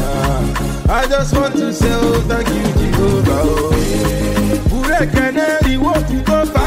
I 0.88 1.04
just 1.08 1.34
want 1.34 1.54
to 1.56 1.72
say, 1.72 1.90
oh, 1.92 2.20
thank 2.28 2.48
you, 2.48 2.62
Jehovah. 2.80 3.40
Oh. 3.42 3.72
Urekene, 4.76 5.46
iwo 5.72 5.92
ti 6.08 6.22
ko 6.24 6.44
fa 6.46 6.65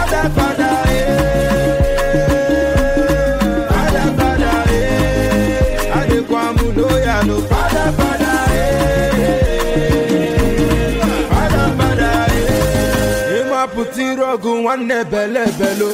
one 14.69 14.87
belle 14.87 15.45
bello. 15.57 15.89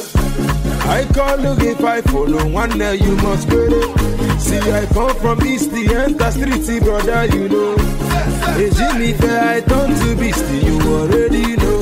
I 0.84 1.06
call 1.14 1.38
look 1.38 1.60
if 1.62 1.82
I 1.82 2.02
follow 2.02 2.46
one 2.46 2.76
day 2.78 2.96
you 2.96 3.16
must 3.24 3.48
get 3.48 3.72
it. 3.72 4.38
See 4.38 4.58
I 4.58 4.84
come 4.92 5.16
from 5.16 5.40
east 5.46 5.70
the 5.72 5.84
enter 5.96 6.30
street 6.30 6.82
brother 6.82 7.24
you 7.34 7.48
know. 7.48 7.72
A 7.72 8.68
Jimmy 8.76 9.14
fair 9.14 9.40
I 9.56 9.60
turn 9.62 9.94
to 10.00 10.14
beast 10.20 10.44
you 10.52 10.76
already 10.92 11.56
know. 11.56 11.80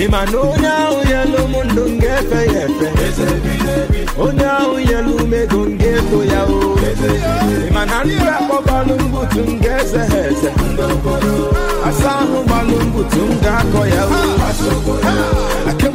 Him 0.00 0.14
I 0.14 0.24
know 0.32 0.56
now 0.56 1.02
yellow 1.02 1.46
mundo 1.48 1.84
ngefe 2.00 2.40
yefe. 2.54 2.88
Oh 4.16 4.30
now 4.30 4.76
yellow 4.76 5.26
me 5.26 5.44
gon 5.46 5.76
get 5.76 6.00
to 6.08 6.24
ya 6.32 6.46
o. 6.48 6.76
Him 7.66 7.76
I 7.76 7.84
nani 7.84 8.16
rap 8.16 8.48
balungu 8.66 9.26
tungeze 9.34 10.00
heze. 10.12 10.50
Asahu 11.88 12.38
balungu 12.48 13.04
tunga 13.10 13.54
koya 13.72 14.04
o. 14.08 15.51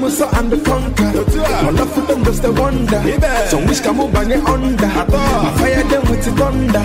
So 0.10 0.28
and 0.34 0.50
the 0.50 0.58
conquer. 0.64 1.12
My 1.64 1.70
love 1.70 1.94
for 1.94 2.02
them 2.02 2.24
just 2.24 2.44
a 2.44 2.52
wonder. 2.52 3.02
So 3.50 3.58
wish 3.66 3.82
come 3.82 4.00
over 4.00 4.14
bang 4.14 4.32
it 4.32 4.44
under. 4.46 4.86
I 4.86 5.06
fire 5.58 5.84
them 5.84 6.10
with 6.10 6.24
the 6.26 6.32
thunder. 6.32 6.80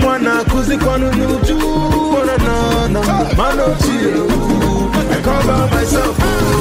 Mwana 0.00 0.44
kuzi 0.44 0.76
kwanu 0.78 1.10
nuju. 1.12 1.58
Wana 2.14 2.36
na 2.38 2.88
na. 2.88 3.00
Mano 3.36 3.74
chiyo. 3.82 4.26
I 5.10 5.22
cover 5.22 5.68
myself. 5.74 6.18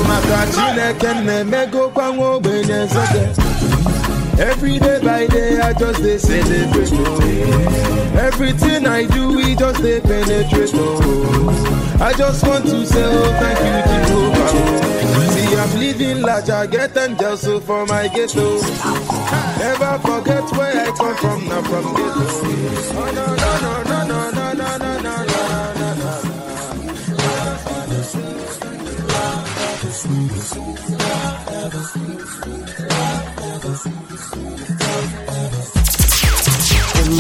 Makachine 0.08 0.94
kene 1.00 1.44
mego 1.44 1.90
kwa 1.90 2.14
ngobe 2.14 2.50
nyezeke. 2.50 3.28
Every 4.40 4.80
day 4.80 5.00
by 5.04 5.28
day, 5.28 5.60
I 5.60 5.74
just 5.74 6.02
they 6.02 6.18
celebrate. 6.18 6.90
Oh. 6.94 8.18
Everything 8.18 8.88
I 8.88 9.06
do, 9.06 9.36
we 9.36 9.54
just 9.54 9.82
they 9.82 10.00
penetrate. 10.00 10.72
Oh. 10.76 11.98
I 12.02 12.14
just 12.14 12.48
want 12.48 12.64
to 12.66 12.86
say, 12.86 13.04
oh, 13.04 13.32
thank 13.42 13.60
you, 13.60 14.08
Jehovah. 14.08 14.50
Oh. 14.54 15.39
Oh. 15.60 15.64
I'm 15.64 15.80
living 15.80 16.22
large, 16.22 16.50
I 16.50 16.68
get 16.68 16.96
angels 16.96 17.42
so 17.42 17.60
for 17.60 17.86
my 17.86 18.08
ghetto. 18.08 18.62
Never 19.60 20.00
forget 20.00 20.50
where 20.56 20.72
I 20.72 20.92
come 20.98 21.16
from, 21.18 21.50
not 21.50 21.66
from 21.66 21.84
ghetto. 21.96 22.24
Oh, 22.96 23.12
no, 23.14 23.36
no, 23.36 23.60
no, 23.60 23.84
no, 23.84 24.06
no, 24.06 24.32
no, 24.32 24.54
no, 24.54 24.78
no, 24.78 25.00
no. 25.00 25.10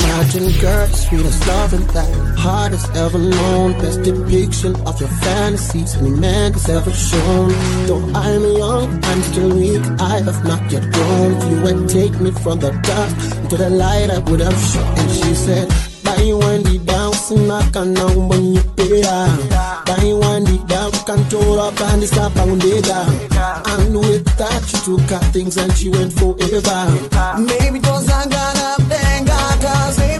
Imagine 0.04 0.52
girl, 0.60 0.88
sweetest 0.88 1.48
love 1.48 1.74
and 1.74 1.90
that 1.92 2.38
hardest 2.38 2.90
ever 2.96 3.18
known. 3.18 3.74
Best 3.74 4.02
depiction 4.04 4.76
of 4.88 5.00
your 5.00 5.10
fantasies 5.24 5.96
any 5.96 6.12
man 6.12 6.54
has 6.54 6.70
ever 6.70 6.92
shown. 6.92 7.50
Though 7.88 8.06
I'm 8.14 8.44
young, 8.58 9.04
I'm 9.04 9.22
still 9.24 9.56
weak. 9.56 9.84
I 10.00 10.22
have 10.22 10.44
not 10.46 10.72
yet 10.72 10.92
grown. 10.94 11.32
If 11.34 11.44
you 11.52 11.62
would 11.64 11.90
take 11.90 12.20
me 12.20 12.32
from 12.32 12.60
the 12.60 12.72
dust 12.72 13.36
into 13.38 13.58
the 13.58 13.70
light, 13.70 14.10
I 14.10 14.20
would 14.20 14.42
have 14.42 14.60
shone. 14.72 14.98
And 15.00 15.12
she 15.12 15.34
said, 15.34 15.68
Buy 16.04 16.34
one 16.34 16.64
the 16.64 16.80
dance, 16.86 17.32
knock 17.32 17.76
on 17.76 17.94
when 18.30 18.54
you 18.56 18.62
pay 18.78 19.02
Buy 19.02 19.28
the 19.28 19.82
dance, 19.86 20.19
control 21.10 21.60
up 21.60 21.82
and 21.82 22.04
it's 22.04 22.16
and 22.16 22.38
down. 22.84 23.10
And 23.66 23.98
with 23.98 24.26
that, 24.38 24.62
she 24.68 24.78
took 24.86 25.02
her 25.10 25.32
things 25.32 25.58
and 25.58 25.74
she 25.76 25.90
went 25.90 26.14
forever. 26.14 26.86
Maybe 27.40 27.80
those 27.80 28.08
I 28.10 28.28
got 28.30 28.58
up 28.58 28.82
there, 28.88 29.26
cause 29.60 30.19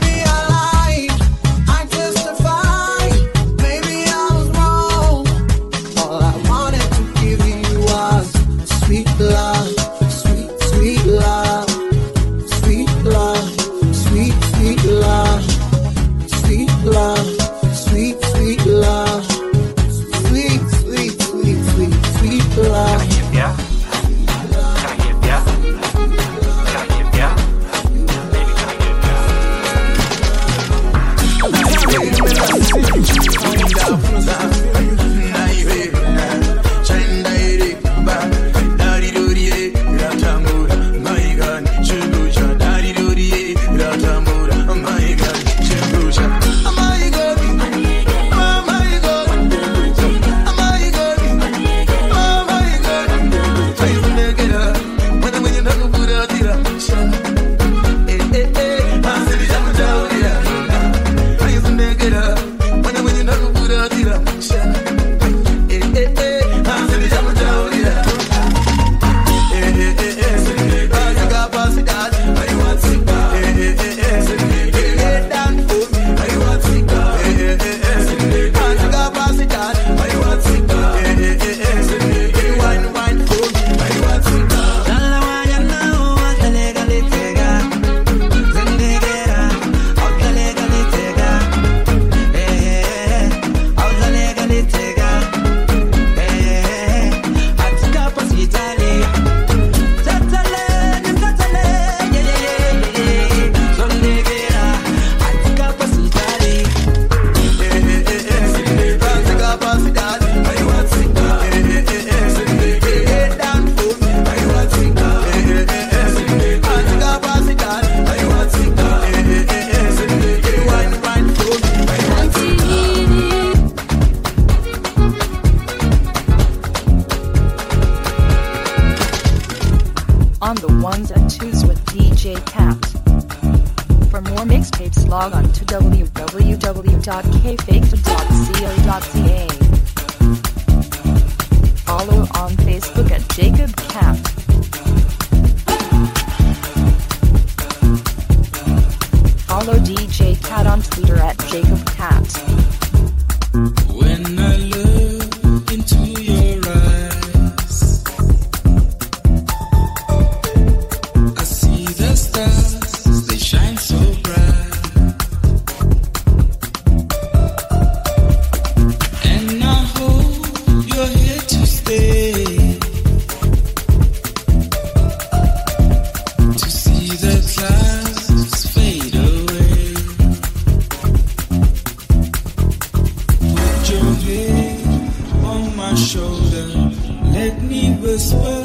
whisper 188.10 188.64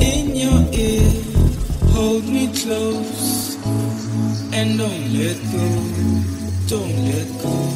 in 0.00 0.34
your 0.34 0.60
ear. 0.72 1.12
Hold 1.92 2.24
me 2.24 2.46
close 2.62 3.56
and 4.56 4.78
don't 4.78 5.04
let 5.12 5.38
go. 5.52 5.66
Don't 6.72 6.96
let 7.10 7.28
go. 7.42 7.67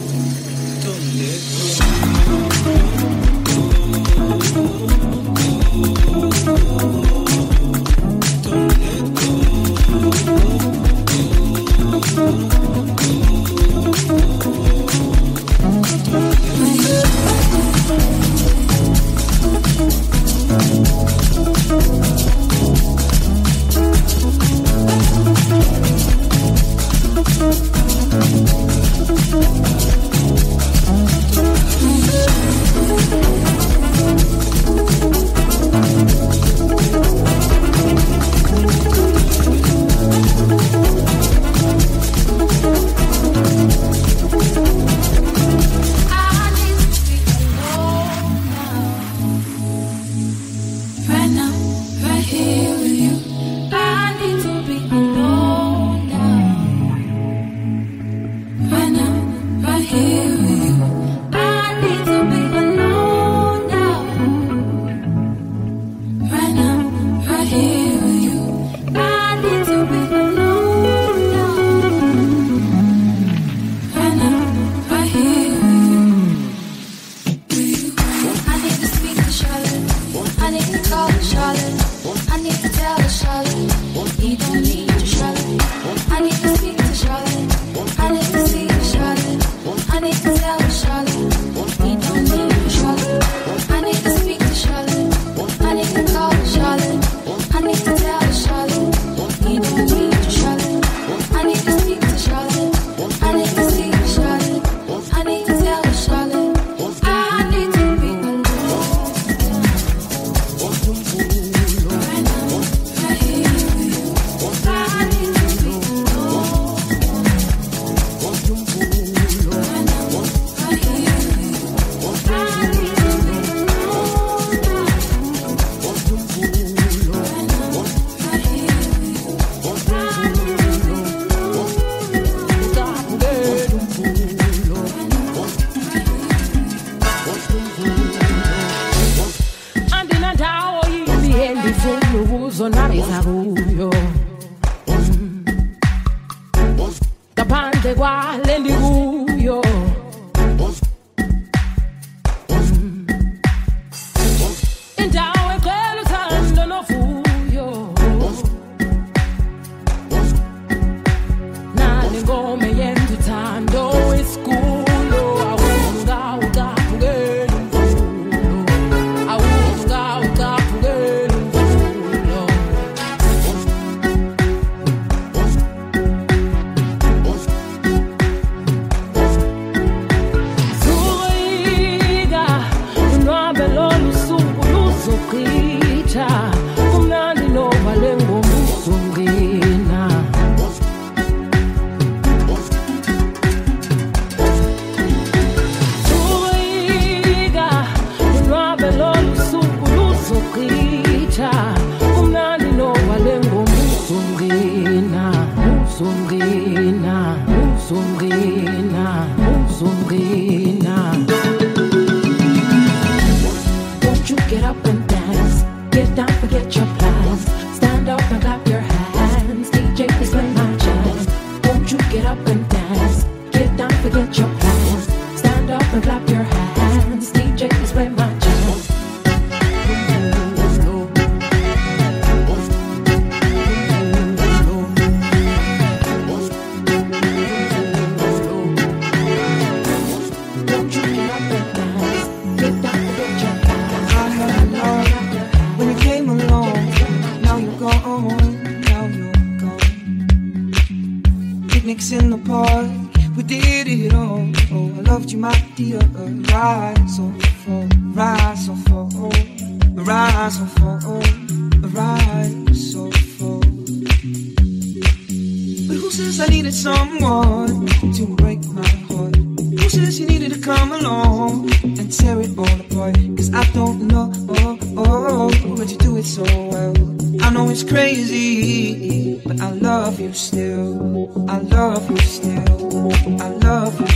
pieces, 269.92 270.20
you 270.20 270.26
needed 270.26 270.52
to 270.52 270.58
come 270.58 270.92
along 270.92 271.70
and 271.82 272.10
tear 272.12 272.40
it 272.40 272.56
all 272.56 272.80
apart. 272.80 273.14
Cause 273.36 273.52
I 273.52 273.64
don't 273.72 274.08
know 274.08 274.32
oh, 274.48 274.78
oh, 274.96 275.76
but 275.76 275.90
you 275.90 275.98
do 275.98 276.16
it 276.16 276.24
so 276.24 276.42
well. 276.42 276.94
I 277.42 277.50
know 277.50 277.68
it's 277.68 277.82
crazy, 277.82 279.40
but 279.44 279.60
I 279.60 279.70
love 279.72 280.20
you 280.20 280.32
still. 280.32 281.50
I 281.50 281.58
love 281.58 282.10
you 282.10 282.16
still. 282.18 283.12
I 283.42 283.48
love 283.48 284.00
you 284.00 284.06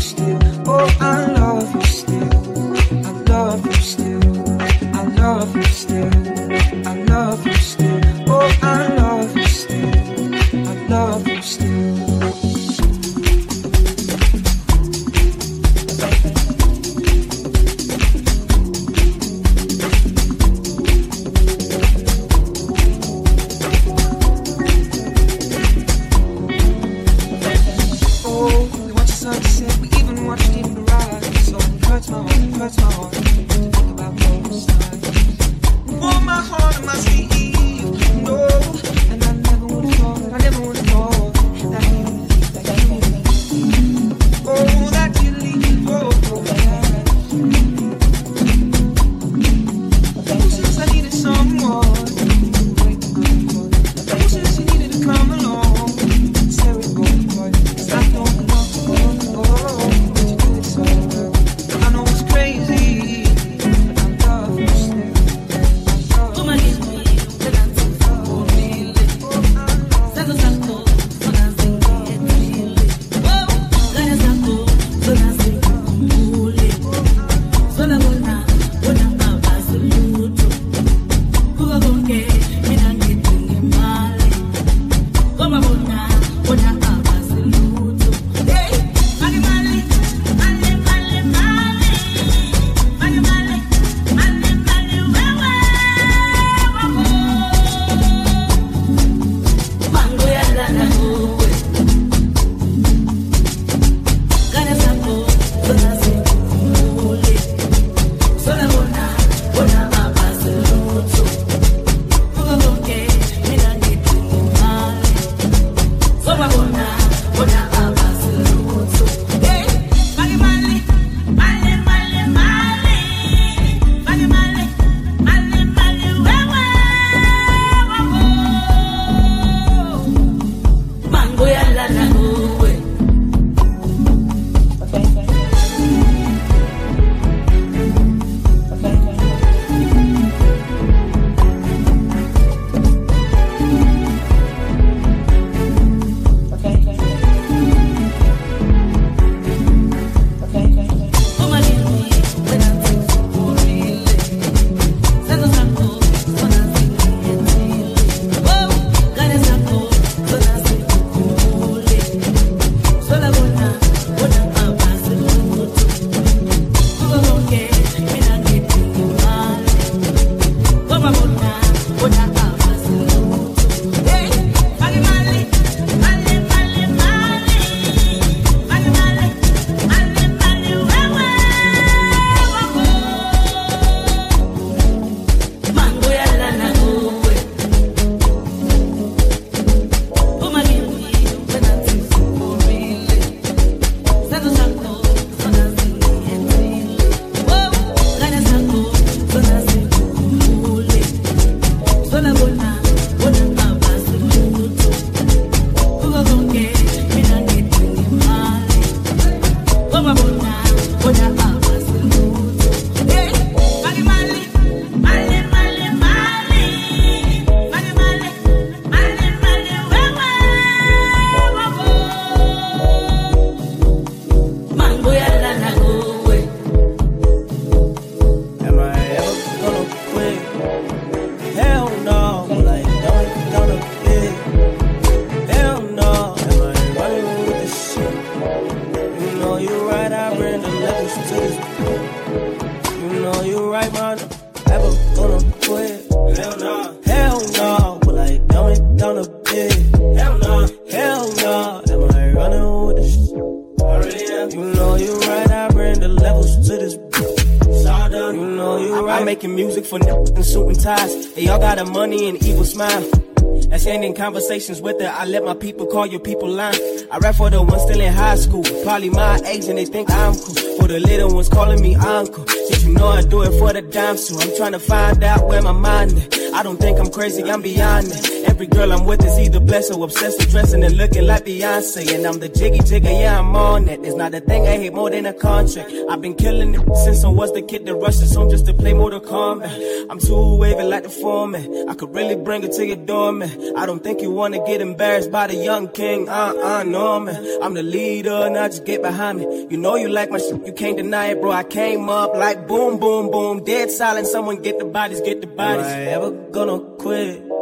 conversations 264.66 264.80
with 264.82 265.00
it. 265.00 265.06
I 265.06 265.24
let 265.24 265.44
my 265.44 265.54
people 265.54 265.86
call 265.86 266.06
your 266.06 266.20
people 266.20 266.48
line. 266.48 266.74
I 267.10 267.18
rap 267.18 267.36
for 267.36 267.50
the 267.50 267.62
ones 267.62 267.82
still 267.82 268.00
in 268.00 268.12
high 268.12 268.36
school. 268.36 268.64
Probably 268.82 269.10
my 269.10 269.38
age 269.46 269.66
and 269.66 269.78
they 269.78 269.84
think 269.84 270.10
I'm 270.10 270.34
cool. 270.34 270.54
For 270.78 270.88
the 270.88 271.00
little 271.00 271.34
ones 271.34 271.48
calling 271.48 271.80
me 271.80 271.94
uncle. 271.94 272.46
Shit, 272.46 272.84
you 272.84 272.92
know 272.92 273.08
I 273.08 273.22
do 273.22 273.42
it 273.42 273.58
for 273.58 273.72
the 273.72 273.82
dime 273.82 274.16
too. 274.16 274.36
I'm 274.40 274.56
trying 274.56 274.72
to 274.72 274.80
find 274.80 275.22
out 275.22 275.46
where 275.46 275.62
my 275.62 275.72
mind 275.72 276.12
is. 276.12 276.52
I 276.52 276.62
don't 276.62 276.78
think 276.78 276.98
I'm 276.98 277.10
crazy, 277.10 277.42
I'm 277.44 277.62
beyond 277.62 278.08
it. 278.08 278.36
Every 278.57 278.68
girl 278.68 278.90
I'm 278.90 279.04
with 279.04 279.22
is 279.22 279.38
either 279.38 279.61
blessed 279.61 279.92
or 279.92 280.04
obsessed 280.04 280.38
with 280.38 280.50
dressing 280.50 280.82
and 280.82 280.96
looking 280.96 281.26
like 281.26 281.44
Beyonce. 281.44 282.14
And 282.14 282.26
I'm 282.26 282.38
the 282.38 282.48
jiggy 282.48 282.78
jigger, 282.78 283.11
yeah, 283.11 283.38
I'm 283.38 283.54
on 283.54 283.86
it. 283.86 284.00
There's 284.00 284.14
not 284.14 284.32
a 284.32 284.40
thing 284.40 284.66
I 284.66 284.78
hate 284.78 284.94
more 284.94 285.11
than 285.11 285.26
a 285.26 285.34
contract. 285.34 285.92
I've 286.09 286.22
been 286.22 286.34
killing 286.34 286.74
it 286.74 286.96
since 287.04 287.22
I 287.22 287.28
was 287.28 287.52
the 287.52 287.61
kid 287.61 287.84
that 287.84 287.94
rushes 287.96 288.34
home 288.34 288.48
just 288.48 288.64
to 288.64 288.72
play 288.72 288.94
Mortal 288.94 289.20
Kombat. 289.20 290.07
I'm 290.09 290.18
too 290.18 290.57
waving 290.57 290.88
like 290.88 291.02
the 291.02 291.11
foreman. 291.11 291.86
I 291.86 291.92
could 291.92 292.14
really 292.14 292.34
bring 292.34 292.64
it 292.64 292.72
to 292.72 292.86
your 292.86 292.96
door, 292.96 293.30
man. 293.30 293.76
I 293.76 293.84
don't 293.84 294.02
think 294.02 294.22
you 294.22 294.30
wanna 294.30 294.64
get 294.64 294.80
embarrassed 294.80 295.30
by 295.30 295.48
the 295.48 295.57
young 295.57 295.88
king. 295.88 296.26
Uh 296.26 296.54
uh, 296.57 296.82
no, 296.82 297.20
man. 297.20 297.59
I'm 297.62 297.74
the 297.74 297.82
leader, 297.82 298.48
now 298.48 298.68
just 298.68 298.86
get 298.86 299.02
behind 299.02 299.38
me. 299.38 299.66
You 299.68 299.76
know 299.76 299.96
you 299.96 300.09
like 300.09 300.30
my 300.30 300.38
shit, 300.38 300.66
you 300.66 300.72
can't 300.72 300.96
deny 300.96 301.26
it, 301.26 301.42
bro. 301.42 301.52
I 301.52 301.64
came 301.64 302.09
up 302.09 302.34
like 302.34 302.66
boom, 302.66 302.98
boom, 302.98 303.30
boom. 303.30 303.64
Dead 303.64 303.90
silent, 303.90 304.26
someone 304.26 304.62
get 304.62 304.78
the 304.78 304.86
bodies, 304.86 305.20
get 305.20 305.42
the 305.42 305.46
bodies. 305.46 305.84
Am 305.84 305.92
I 305.92 306.04
ever 306.12 306.30
gonna 306.30 306.80
quit? 306.96 307.55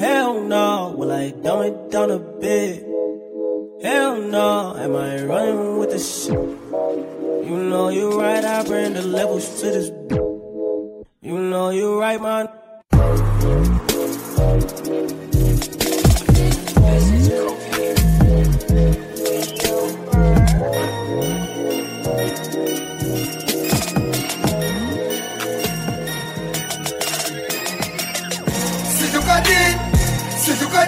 Hell 0.00 0.40
no, 0.44 0.94
will 0.96 1.12
I 1.12 1.28
dumb 1.28 1.60
it 1.60 1.90
down 1.90 2.10
a 2.10 2.18
bit? 2.18 2.86
Hell 3.82 4.16
no, 4.16 4.74
am 4.74 4.96
I 4.96 5.22
running 5.24 5.76
with 5.76 5.90
the 5.90 5.98
shit? 5.98 6.32
You 7.46 7.56
know 7.68 7.90
you're 7.90 8.18
right, 8.18 8.42
I 8.42 8.64
bring 8.64 8.94
the 8.94 9.02
levels 9.02 9.60
to 9.60 9.66
this. 9.66 9.90
You 11.20 11.38
know 11.38 11.68
you're 11.68 12.00
right, 12.00 12.18
man. 12.18 12.48
C'est 18.70 19.09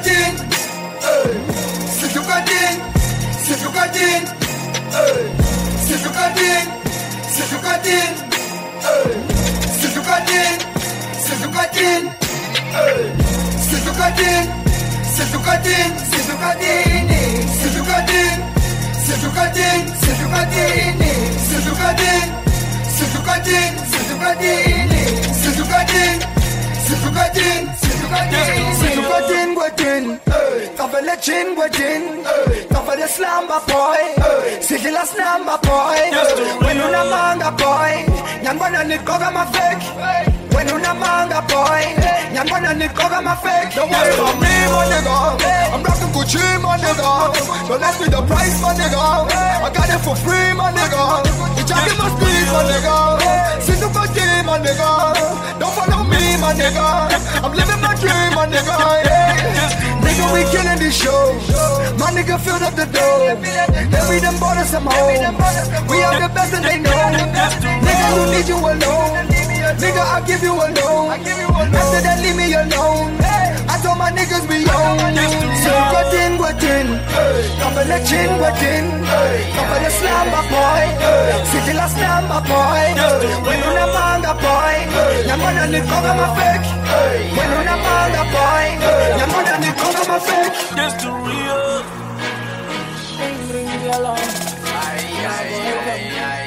got 0.03 0.11
in, 0.11 0.35
hey. 1.03 1.33
Si 1.87 2.07
you 2.15 2.23
got 2.23 2.51
in, 2.51 2.75
si 3.39 3.53
you 3.63 3.71
got 3.73 3.97
in, 3.97 4.27
hey. 4.91 5.23
Si 5.85 5.95
you 6.03 6.11
got 6.11 6.39
in, 6.39 6.67
si 7.31 7.43
you 7.53 7.59
got 7.63 7.87
in, 7.87 8.15
hey. 8.83 9.13
Si 9.79 9.87
you 9.95 10.03
got 10.03 10.31
in, 10.31 10.59
si 11.23 11.33
you 11.41 11.51
got 11.53 11.77
in, 11.77 12.03
hey. 12.75 13.13
Si 13.63 13.77
you 13.85 13.93
got 13.93 14.19
in, 14.19 14.45
si 15.05 15.23
you 15.33 15.39
got 15.39 15.67
in, 15.67 15.91
si 15.95 16.23
you 16.23 16.37
got 16.37 16.57
in, 16.57 16.73
si 16.73 16.89
you 16.89 17.25
got. 17.25 17.63
Si 26.85 26.95
tu 27.03 27.11
gadin, 27.11 27.63
si 27.81 27.91
tu 28.01 28.07
gadin, 28.13 28.75
si 28.81 28.89
tu 28.95 29.03
gadin, 29.11 29.49
chin, 31.23 31.55
gadin. 31.57 32.03
T'as 32.69 32.83
fait 32.87 33.01
le 33.01 33.07
slam, 33.07 33.47
boy. 33.47 34.03
Si. 34.61 34.75
When 36.65 36.81
on 36.81 36.95
a 36.95 37.05
manga, 37.05 37.51
boy. 37.53 37.95
Nyan 38.43 38.89
ni 38.89 38.99
koga 38.99 39.31
ma 39.31 39.45
fake. 39.47 39.85
When 40.55 40.71
on 40.71 40.85
a 40.85 40.95
manga, 40.95 41.41
boy. 41.49 41.83
Nyan 42.35 42.79
ni 42.79 42.89
koga 42.89 43.21
ma 43.23 43.35
fake. 43.37 43.75
Don't 43.77 43.91
worry 43.91 44.15
about 44.15 44.41
me, 44.43 44.55
my 44.73 44.85
nigga. 44.91 45.17
I'm 45.75 45.83
rocking 45.83 46.13
Gucci, 46.15 46.45
my 46.63 46.77
nigga. 46.79 47.11
Don't 47.69 47.81
me 48.01 48.07
the 48.09 48.23
price, 48.27 48.61
my. 48.61 48.75
I 49.67 49.71
got 49.73 49.89
it 49.89 50.01
for 50.05 50.17
free, 50.17 50.53
my 50.55 50.73
nigga. 50.73 51.03
You 51.57 51.65
jacket 51.65 51.97
my 51.99 52.09
speed, 52.15 52.47
my 52.53 52.63
nigga. 52.71 53.63
Si 53.63 53.73
tu 53.81 53.89
gadin. 53.95 54.22
Situgadin, 54.43 54.47
my 54.47 54.59
nigga. 54.59 55.59
Don't 55.59 55.73
follow 55.75 56.05
me, 56.05 56.37
my 56.41 56.53
nigga. 56.55 57.43
I'm 57.43 57.53
living 57.53 57.81
my 57.81 57.95
dream, 57.95 58.35
my 58.35 58.47
nigga. 58.47 59.05
Yeah. 59.05 60.01
Nigga, 60.03 60.33
we 60.33 60.43
killing 60.51 60.79
this 60.79 60.97
show. 60.97 61.35
My 61.99 62.11
nigga 62.11 62.39
filled 62.39 62.63
up 62.63 62.75
the 62.75 62.87
dough. 62.87 63.37
Then 63.91 64.09
we 64.09 64.21
done 64.21 64.39
bought 64.39 64.59
us 64.59 64.71
some 64.71 64.87
home. 64.87 65.89
We 65.89 66.03
are 66.03 66.21
the 66.21 66.29
best 66.35 66.55
and 66.55 66.65
they 66.65 66.79
know. 66.79 66.91
Nigga, 66.91 68.07
who 68.15 68.31
need 68.33 68.49
you 68.49 68.57
alone? 68.59 69.29
Nigga, 69.79 70.03
I'll 70.03 70.27
give 70.27 70.43
you 70.43 70.53
a 70.55 70.69
loan. 70.81 71.21
After 71.75 72.01
that, 72.03 72.21
leave 72.23 72.37
me 72.37 72.53
alone 72.55 73.22
know 73.93 73.99
my 73.99 74.11
niggas 74.11 74.47
be 74.49 74.59
on. 74.69 74.99
So 75.65 75.73
what 75.95 76.15
in, 76.15 76.33
what 76.39 76.63
in? 76.63 76.87
Come 77.61 77.73
for 77.77 77.85
the 77.85 77.99
chin, 78.09 78.31
what 78.41 78.63
in? 78.63 78.87
Come 79.55 79.67
for 79.71 79.79
the 79.85 79.91
slumber 79.99 80.45
boy. 80.53 80.85
See 81.51 81.63
the 81.67 81.75
last 81.81 81.97
number 82.01 82.41
boy. 82.49 82.85
When 83.47 83.61
on 83.69 83.77
a 83.83 83.87
manga 83.97 84.33
boy. 84.45 84.77
Your 85.29 85.39
mother 85.43 85.67
need 85.73 85.87
cover 85.91 86.15
my 86.21 86.29
fake. 86.39 86.67
When 87.37 87.51
on 87.59 87.69
a 87.73 87.77
manga 87.87 88.23
boy. 88.35 88.65
Your 89.21 89.29
mother 89.35 89.57
need 89.63 89.77
cover 89.83 90.05
my 90.11 90.19
fake. 90.29 90.55
That's 90.77 90.95
the 91.03 91.11
real. 91.11 91.63
Ay, 94.83 95.01
ay, 95.33 95.49
ay, 95.93 96.05
ay. 96.29 96.47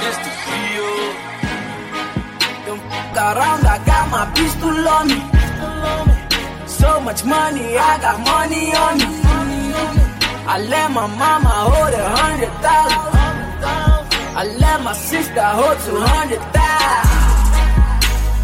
That's 0.00 0.18
the 0.24 0.32
feel. 0.44 0.92
Don't 2.66 2.82
around 3.16 3.62
like 3.62 3.85
got 4.10 4.10
my 4.10 4.34
pistol 4.34 4.88
on 4.88 5.08
me. 5.08 5.20
So 6.66 7.00
much 7.00 7.24
money, 7.24 7.76
I 7.76 7.98
got 8.00 8.18
money 8.20 8.74
on 8.74 8.98
me. 8.98 9.04
I 10.48 10.58
let 10.68 10.90
my 10.92 11.06
mama 11.06 11.48
hold 11.48 11.94
a 11.94 12.08
hundred 12.16 12.52
thousand. 12.64 13.64
I 14.36 14.44
let 14.58 14.82
my 14.82 14.92
sister 14.92 15.42
hold 15.42 15.78
two 15.80 15.98
hundred 15.98 16.42
thousand. 16.54 17.30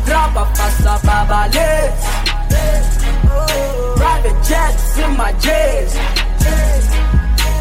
Drop 0.06 0.30
a 0.36 0.44
pasta 0.56 0.94
babales. 1.06 2.00
Private 3.96 4.42
jets 4.48 4.98
in 4.98 5.16
my 5.16 5.32
jets. 5.44 5.94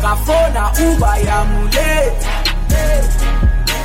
Kafona 0.01 0.65
Uber 0.79 1.17
muleti. 1.51 2.31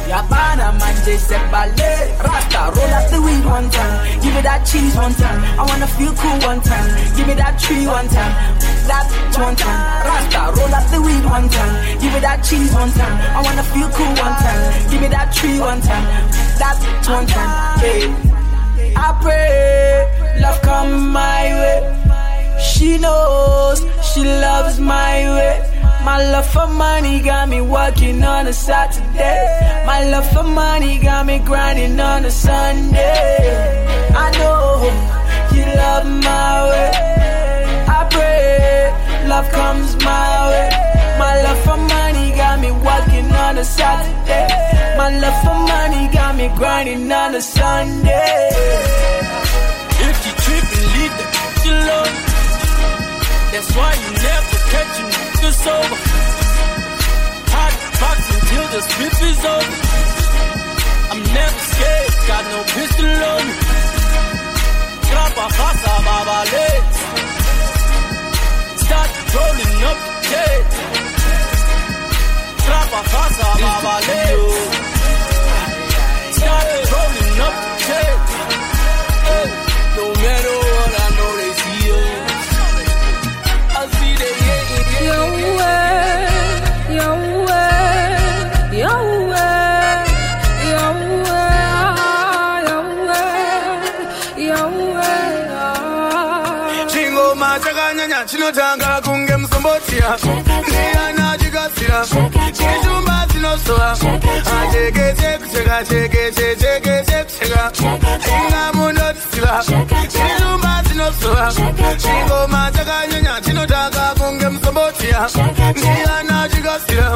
Yabana 0.09 0.73
manje 0.79 1.19
sepale 1.19 1.91
Rasta 2.23 2.71
roll 2.75 2.95
up 2.95 3.11
the 3.11 3.21
weed 3.21 3.45
one 3.45 3.69
time 3.71 4.21
Give 4.23 4.35
me 4.35 4.41
that 4.43 4.65
cheese 4.65 4.95
one 4.95 5.15
time 5.15 5.43
I 5.59 5.63
wanna 5.67 5.87
feel 5.87 6.15
cool 6.15 6.39
one 6.47 6.61
time 6.61 6.89
Give 7.17 7.27
me 7.27 7.35
that 7.35 7.59
tree 7.59 7.87
one 7.87 8.09
time 8.09 8.33
That 8.87 9.07
one 9.35 9.57
time 9.57 10.07
Rasta 10.07 10.43
roll 10.55 10.75
up 10.75 10.87
the 10.91 11.03
weed 11.03 11.25
one 11.25 11.49
time 11.49 11.99
Give 11.99 12.13
me 12.13 12.21
that 12.21 12.45
cheese 12.45 12.73
one 12.73 12.91
time 12.93 13.17
I 13.35 13.43
wanna 13.43 13.65
feel 13.75 13.91
cool 13.91 14.15
one 14.15 14.37
time 14.39 14.91
Give 14.91 15.01
me 15.01 15.09
that 15.09 15.33
tree 15.35 15.59
one 15.59 15.81
time 15.81 16.07
That 16.63 16.79
one 17.09 17.27
time 17.27 17.79
Hey 17.83 18.07
I 18.95 19.11
pray 19.21 20.41
love 20.41 20.63
come 20.63 21.11
my 21.11 21.51
way 21.59 22.59
She 22.63 22.99
knows 22.99 23.85
she 24.15 24.23
loves 24.23 24.79
my 24.79 25.27
way 25.35 25.76
my 26.07 26.23
love 26.31 26.47
for 26.47 26.69
money 26.69 27.21
got 27.21 27.49
me 27.49 27.61
working 27.61 28.23
on 28.23 28.47
a 28.47 28.53
Saturday. 28.53 29.43
My 29.85 30.05
love 30.13 30.29
for 30.33 30.45
money 30.45 30.99
got 30.99 31.27
me 31.27 31.41
grinding 31.41 31.99
on 31.99 32.25
a 32.25 32.31
Sunday. 32.31 33.57
I 34.25 34.27
know 34.39 34.67
you 35.57 35.65
love 35.83 36.07
my 36.29 36.53
way. 36.71 36.91
I 37.99 38.01
pray 38.15 39.27
love 39.33 39.49
comes 39.51 39.97
my 39.97 40.31
way. 40.51 40.69
My 41.19 41.35
love 41.45 41.61
for 41.67 41.79
money 41.97 42.29
got 42.41 42.61
me 42.61 42.71
working 42.71 43.29
on 43.45 43.59
a 43.59 43.65
Saturday. 43.65 44.47
My 44.97 45.11
love 45.23 45.39
for 45.43 45.59
money 45.75 46.07
got 46.15 46.37
me 46.37 46.47
grinding 46.55 47.11
on 47.11 47.35
a 47.35 47.43
Sunday. 47.43 48.49
If 50.09 50.17
you 50.25 50.33
trippin', 50.45 50.87
leave 50.95 51.15
the 51.21 51.27
bitch 51.35 51.65
alone. 51.75 52.17
That's 53.51 53.71
why 53.75 53.91
you 54.03 54.11
never 54.31 54.57
catch 54.71 54.95
a 55.03 55.06
nigga 55.57 55.65
sober. 55.65 55.99
Hot 57.55 57.75
box 58.01 58.19
until 58.35 58.67
the 58.73 58.81
spit 58.83 59.17
is 59.31 59.45
over. 59.45 59.77
I'm 61.11 61.23
never 61.23 61.61
scared, 61.73 62.15
got 62.27 62.45
no 62.53 62.61
pistol 62.75 63.07
on 63.07 63.43
me. 63.47 63.55
Grappa 65.09 65.47
pasa 65.59 65.95
babales. 66.07 66.97
Start 68.85 69.11
rolling 69.35 69.85
up 69.91 69.99
the 70.07 70.29
jet. 70.29 70.69
Grappa 72.67 73.01
pasa 73.13 73.49
babales. 73.63 74.45
Start 76.33 76.67
rolling 76.93 77.41
up 77.41 77.76
chinotanga 98.57 99.01
kunge 99.05 99.37
musombotiya 99.37 100.17
ndiyana 100.69 101.39
chikasira 101.39 102.01
chichumba 102.57 103.27
chinosowa 103.33 103.91
achekese 103.93 105.39
kucheka 105.39 105.85
chekese 105.85 106.57
chekese 106.57 107.25
kucheka 107.25 107.73
ingamundotisira 108.41 109.63
chichumba 110.13 110.83
chinosowa 110.89 111.53
chingoma 112.03 112.71
chakanyanya 112.75 113.41
chinotanga 113.45 114.15
kunge 114.19 114.49
musombotiya 114.49 115.29
ndiyana 115.77 116.49
chikasira 116.49 117.11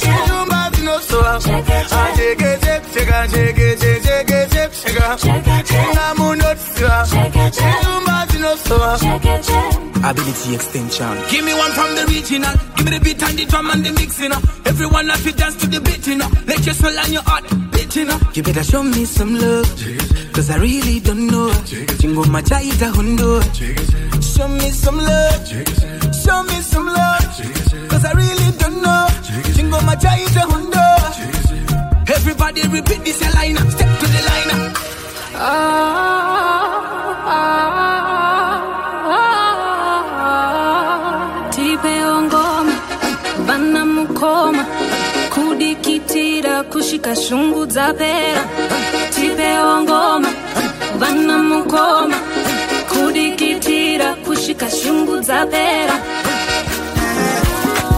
chichumba 0.00 0.70
chinosowa 0.74 1.34
achekese 1.36 2.80
kucheka 2.80 3.28
chekese 3.28 4.00
chekese 4.00 4.68
kucheka 4.68 5.16
ingamundotisira 5.90 7.06
chichumba 8.68 8.98
chinosowa 8.98 9.88
ability 10.04 10.54
extension. 10.54 11.16
Give 11.30 11.44
me 11.44 11.54
one 11.54 11.72
from 11.72 11.94
the 11.96 12.06
regional. 12.08 12.54
Give 12.76 12.84
me 12.86 12.98
the 12.98 13.00
beat 13.02 13.22
and 13.22 13.38
the 13.38 13.44
drum 13.46 13.70
and 13.70 13.84
the 13.84 13.92
mixing. 13.92 14.32
up. 14.32 14.42
Everyone 14.66 15.08
have 15.08 15.22
to 15.24 15.32
dance 15.32 15.56
to 15.56 15.66
the 15.66 15.80
beat, 15.80 16.06
you 16.06 16.16
know. 16.16 16.28
Let 16.46 16.64
your 16.64 16.74
soul 16.74 16.96
and 16.96 17.12
your 17.12 17.22
heart 17.22 17.44
beat, 17.72 17.96
you 17.96 18.04
know. 18.04 18.18
You 18.34 18.42
better 18.42 18.62
show 18.62 18.82
me 18.82 19.04
some 19.04 19.34
love. 19.38 19.66
Cause 20.32 20.50
I 20.50 20.58
really 20.58 21.00
don't 21.00 21.26
know. 21.26 21.50
Jingo 21.98 22.22
machaita 22.24 22.92
hundo. 22.92 23.42
Show 24.22 24.48
me 24.48 24.70
some 24.70 24.98
love. 24.98 25.48
Show 26.14 26.42
me 26.44 26.60
some 26.62 26.86
love. 26.86 27.88
Cause 27.90 28.04
I 28.04 28.12
really 28.12 28.50
don't 28.58 28.80
know. 28.82 29.08
Jingo 29.54 29.78
machaita 29.80 30.46
hundo. 30.46 30.84
Everybody 32.08 32.62
repeat 32.68 33.04
this 33.04 33.20
a 33.22 33.34
line. 33.34 33.56
Step 33.70 33.98
to 33.98 34.06
the 34.06 34.22
line. 34.28 34.38
Tipeo 37.28 38.07
kudikitira 46.58 46.64
kushika 46.64 47.16
shungu 47.16 47.66
dza 47.66 47.94
pera 47.94 48.42
tipeo 49.14 49.82
ngoma 49.82 50.28
vana 50.98 51.38
mukoma 51.42 52.16
kudikitira 52.90 54.14
kushika 54.26 54.70
shungu 54.70 55.20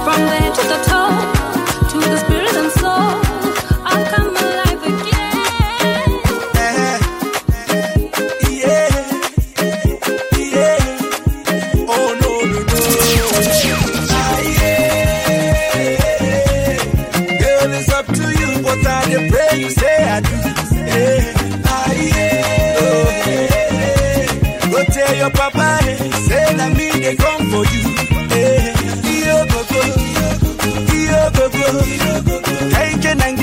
from 0.04 0.20
head 0.28 0.54
to 0.54 0.62
the 0.72 0.78
toe 0.88 1.16
to 1.90 1.98
the 2.10 2.18
spirit 2.18 2.56
and 2.56 2.72
soul 2.72 3.29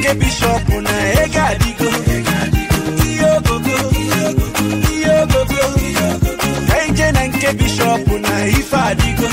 Nke 0.08 0.20
bishop 0.20 0.70
na 0.70 0.92
ega 1.24 1.56
digo. 1.60 1.90
Iyo 3.08 3.42
go 3.46 3.60
go, 3.60 3.78
iyo 4.92 5.28
go 5.28 5.46
go. 5.46 5.62
Kenje 6.68 7.12
na 7.12 7.28
nke 7.28 7.54
bishop 7.58 8.08
na 8.22 8.46
ife 8.48 8.74
adigo 8.78 9.28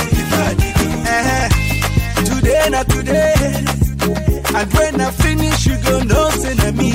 Eh, 1.06 1.48
Today 2.24 2.68
na 2.70 2.82
today 2.82 3.64
And 4.55 4.72
when 4.74 5.01
I 5.01 5.10
finish 5.12 5.66
you 5.66 5.76
go 5.78 6.01
know 6.02 6.30
say 6.30 6.55
na 6.55 6.70
me 6.72 6.90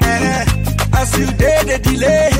yeah. 0.00 0.44
As 0.94 1.18
you 1.18 1.26
dey 1.32 1.62
the 1.68 1.78
delay 1.82 2.30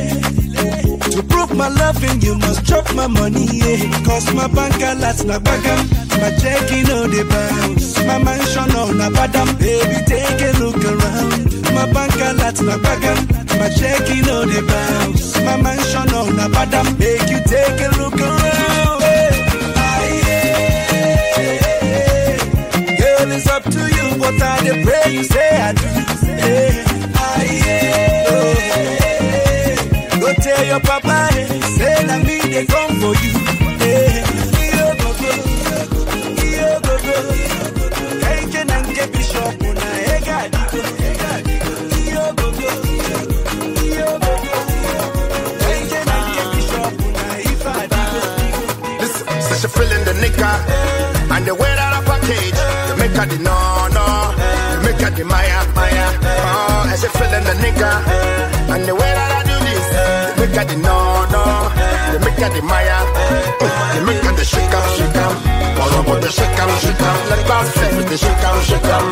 To 0.62 1.22
prove 1.22 1.54
my 1.56 1.68
loving 1.68 2.20
you 2.20 2.36
must 2.38 2.64
drop 2.64 2.86
my 2.94 3.06
money 3.06 3.46
yeah. 3.50 4.04
Cause 4.04 4.32
my 4.34 4.46
bank 4.46 4.76
alert 4.76 5.24
na 5.24 5.38
bagam 5.38 5.80
My 6.20 6.30
checking 6.38 6.88
on 6.90 7.10
the 7.10 7.24
bounce. 7.28 7.98
My 8.06 8.18
mansion 8.18 8.70
on 8.76 9.00
a 9.00 9.10
badam. 9.10 9.58
Baby 9.58 9.98
take 10.06 10.40
a 10.40 10.52
look 10.62 10.82
around. 10.84 11.42
My 11.74 11.90
bank 11.92 12.14
alert 12.14 12.62
na 12.62 12.76
bagam 12.78 13.18
My 13.58 13.68
checking 13.70 14.28
on 14.30 14.48
the 14.48 14.62
bounce. 14.62 15.36
My 15.42 15.56
mansion 15.60 16.14
on 16.14 16.38
a 16.38 16.48
badam. 16.54 16.86
Make 16.98 17.28
you 17.30 17.40
take 17.44 17.80
a 17.80 17.90
look 17.98 18.20
around. 18.20 18.62
It's 23.34 23.46
up 23.48 23.64
to 23.64 23.80
you. 23.80 24.18
But 24.18 24.40
I 24.42 24.82
pray 24.84 25.12
you 25.12 25.24
say 25.24 25.56
I 25.56 25.72
do 25.72 26.21
your 30.72 30.80
papa 30.80 31.28
eh, 31.32 31.46
Say 31.76 32.24
me 32.24 32.40
dey 32.52 32.64
come 32.64 32.94
for 33.00 33.14
you. 33.22 34.42
Such 49.42 49.64
a 49.64 49.68
feeling 49.68 50.04
the 50.04 50.12
nigga. 50.22 50.50
And 51.30 51.46
the 51.46 51.54
way 51.54 51.68
that 51.74 51.92
I 51.92 52.02
package, 52.08 52.56
the 52.88 52.96
make 52.96 53.12
her 53.12 53.26
the 53.26 53.38
no 53.42 53.56
no, 53.92 54.04
make 54.82 55.00
her 55.00 55.10
the 55.10 55.24
Maya 55.24 55.60
Maya. 55.74 56.06
Oh, 56.24 56.88
as 56.92 57.04
a 57.04 57.08
feeling 57.10 57.44
the 57.44 57.54
nigga. 57.60 57.92
And 58.74 58.84
the 58.86 58.94
way 58.94 59.00
that 59.12 59.32
I 59.38 59.41
make 62.42 62.50
her 62.50 62.60
the 62.60 62.66
Maya, 62.66 62.98
the 63.94 64.02
make 64.02 64.22
her 64.24 64.34
the 64.34 64.44
shake 64.44 64.74
am 64.74 64.86
shake 64.98 65.14
am. 65.14 65.34
All 65.78 65.94
about 66.02 66.22
the 66.22 66.30
shake 66.30 66.58
am 66.58 66.70
shake 66.82 67.00
am, 67.00 67.18
like 67.30 67.46
myself 67.46 67.96
with 67.96 68.08
the 68.10 68.16
shake 68.18 68.42
am 68.42 68.58
shake 68.66 68.90
am. 68.90 69.06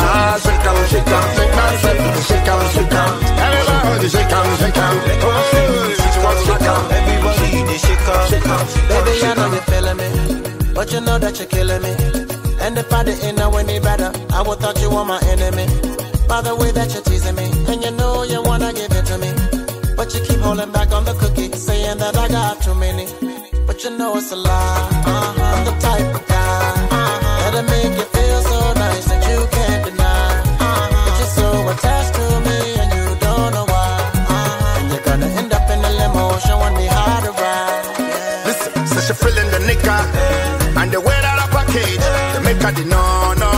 Ah, 0.00 0.40
shake 0.40 0.64
am 0.64 0.78
shake 0.88 1.12
am, 1.12 1.26
like 1.36 1.54
myself 1.60 1.98
the 2.16 2.22
shake 2.24 2.48
am 2.48 2.62
shake 2.72 2.96
am. 2.96 3.12
Everybody 3.36 4.08
shake 4.08 4.32
am 4.32 4.48
shake 4.56 4.80
am. 4.80 4.96
Oh, 5.20 5.40
she 5.92 6.20
wants 6.24 6.42
shake 6.48 6.68
am. 6.72 6.82
Everybody 6.96 7.62
they 7.68 7.78
shake 7.78 8.08
up, 8.08 8.28
shake 8.30 8.48
up. 8.48 8.64
Baby, 8.88 9.12
I 9.28 9.34
know 9.36 9.52
you're 9.52 9.66
feeling 9.68 9.96
me, 10.00 10.72
but 10.72 10.92
you 10.92 11.00
know 11.00 11.18
that 11.18 11.38
you're 11.38 11.48
killing 11.48 11.82
me. 11.82 11.92
And 12.64 12.78
if 12.78 12.92
I 12.92 13.04
didn't 13.04 13.36
know 13.36 13.56
any 13.56 13.78
better, 13.80 14.10
I 14.32 14.40
would 14.40 14.58
thought 14.58 14.80
you 14.80 14.88
were 14.88 15.04
my 15.04 15.20
enemy. 15.28 15.66
By 16.28 16.40
the 16.40 16.54
way 16.56 16.70
that 16.72 16.94
you're 16.94 17.02
teasing 17.02 17.34
me, 17.36 17.44
and 17.68 17.82
you 17.84 17.90
know 17.90 18.22
you 18.22 18.40
wanna 18.42 18.72
give 18.72 18.92
it 18.92 19.04
to 19.06 19.18
me, 19.18 19.28
but 20.00 20.14
you 20.14 20.20
keep 20.24 20.40
holding 20.40 20.72
back 20.72 20.90
on 20.92 21.04
the 21.04 21.12
cookie, 21.20 21.52
saying 21.52 21.98
that 21.98 22.16
I 22.16 22.26
got 22.28 22.62
too 22.62 22.74
many. 22.74 23.04
But 23.66 23.84
you 23.84 23.90
know 23.98 24.16
it's 24.16 24.32
a 24.32 24.36
lie. 24.36 24.88
Uh-huh. 25.04 25.44
I'm 25.52 25.60
the 25.68 25.74
type 25.86 26.08
of 26.18 26.24
guy 26.26 26.72
that'll 27.40 27.68
make 27.74 27.92
you 28.00 28.06
feel 28.16 28.40
so 28.50 28.58
nice 28.80 29.04
that 29.12 29.20
you 29.28 29.38
can't 29.56 29.82
deny. 29.84 30.40
But 31.04 31.14
you're 31.20 31.34
so 31.40 31.48
attached 31.72 32.14
to 32.16 32.24
me, 32.48 32.58
and 32.80 32.88
you 32.96 33.06
don't 33.26 33.50
know 33.52 33.66
why. 33.68 33.92
And 34.78 34.88
you're 34.90 35.04
gonna 35.04 35.28
end 35.40 35.52
up 35.52 35.68
in 35.68 35.84
a 35.84 35.92
limo 36.00 36.24
showing 36.48 36.74
me 36.80 36.86
how 36.96 37.20
to 37.26 37.32
ride. 37.36 37.84
Listen, 38.48 38.72
such 38.94 39.10
a 39.12 39.16
feeling 39.22 39.50
the 39.52 39.60
nigga 39.68 39.96
and 40.80 40.90
the 40.96 41.00
way 41.08 41.18
that 41.26 41.36
I 41.44 41.46
package, 41.52 42.04
the 42.32 42.40
make 42.40 42.62
her 42.64 42.72
the 42.72 42.84
no 42.88 43.04
no, 43.42 43.50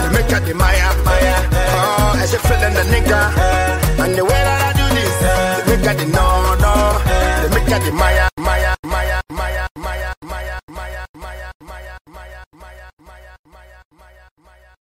the 0.00 0.10
make 0.16 0.32
her 0.32 0.40
the 0.48 0.54
Maya 0.54 0.88
Maya. 1.04 1.36
Oh, 1.76 2.22
as 2.24 2.32
a 2.32 2.40
feeling 2.40 2.72
the 2.72 2.84
nigga 2.88 3.20
and 4.00 4.14
the 4.16 4.24
way 4.24 4.40
that 4.48 4.63
I 7.74 8.33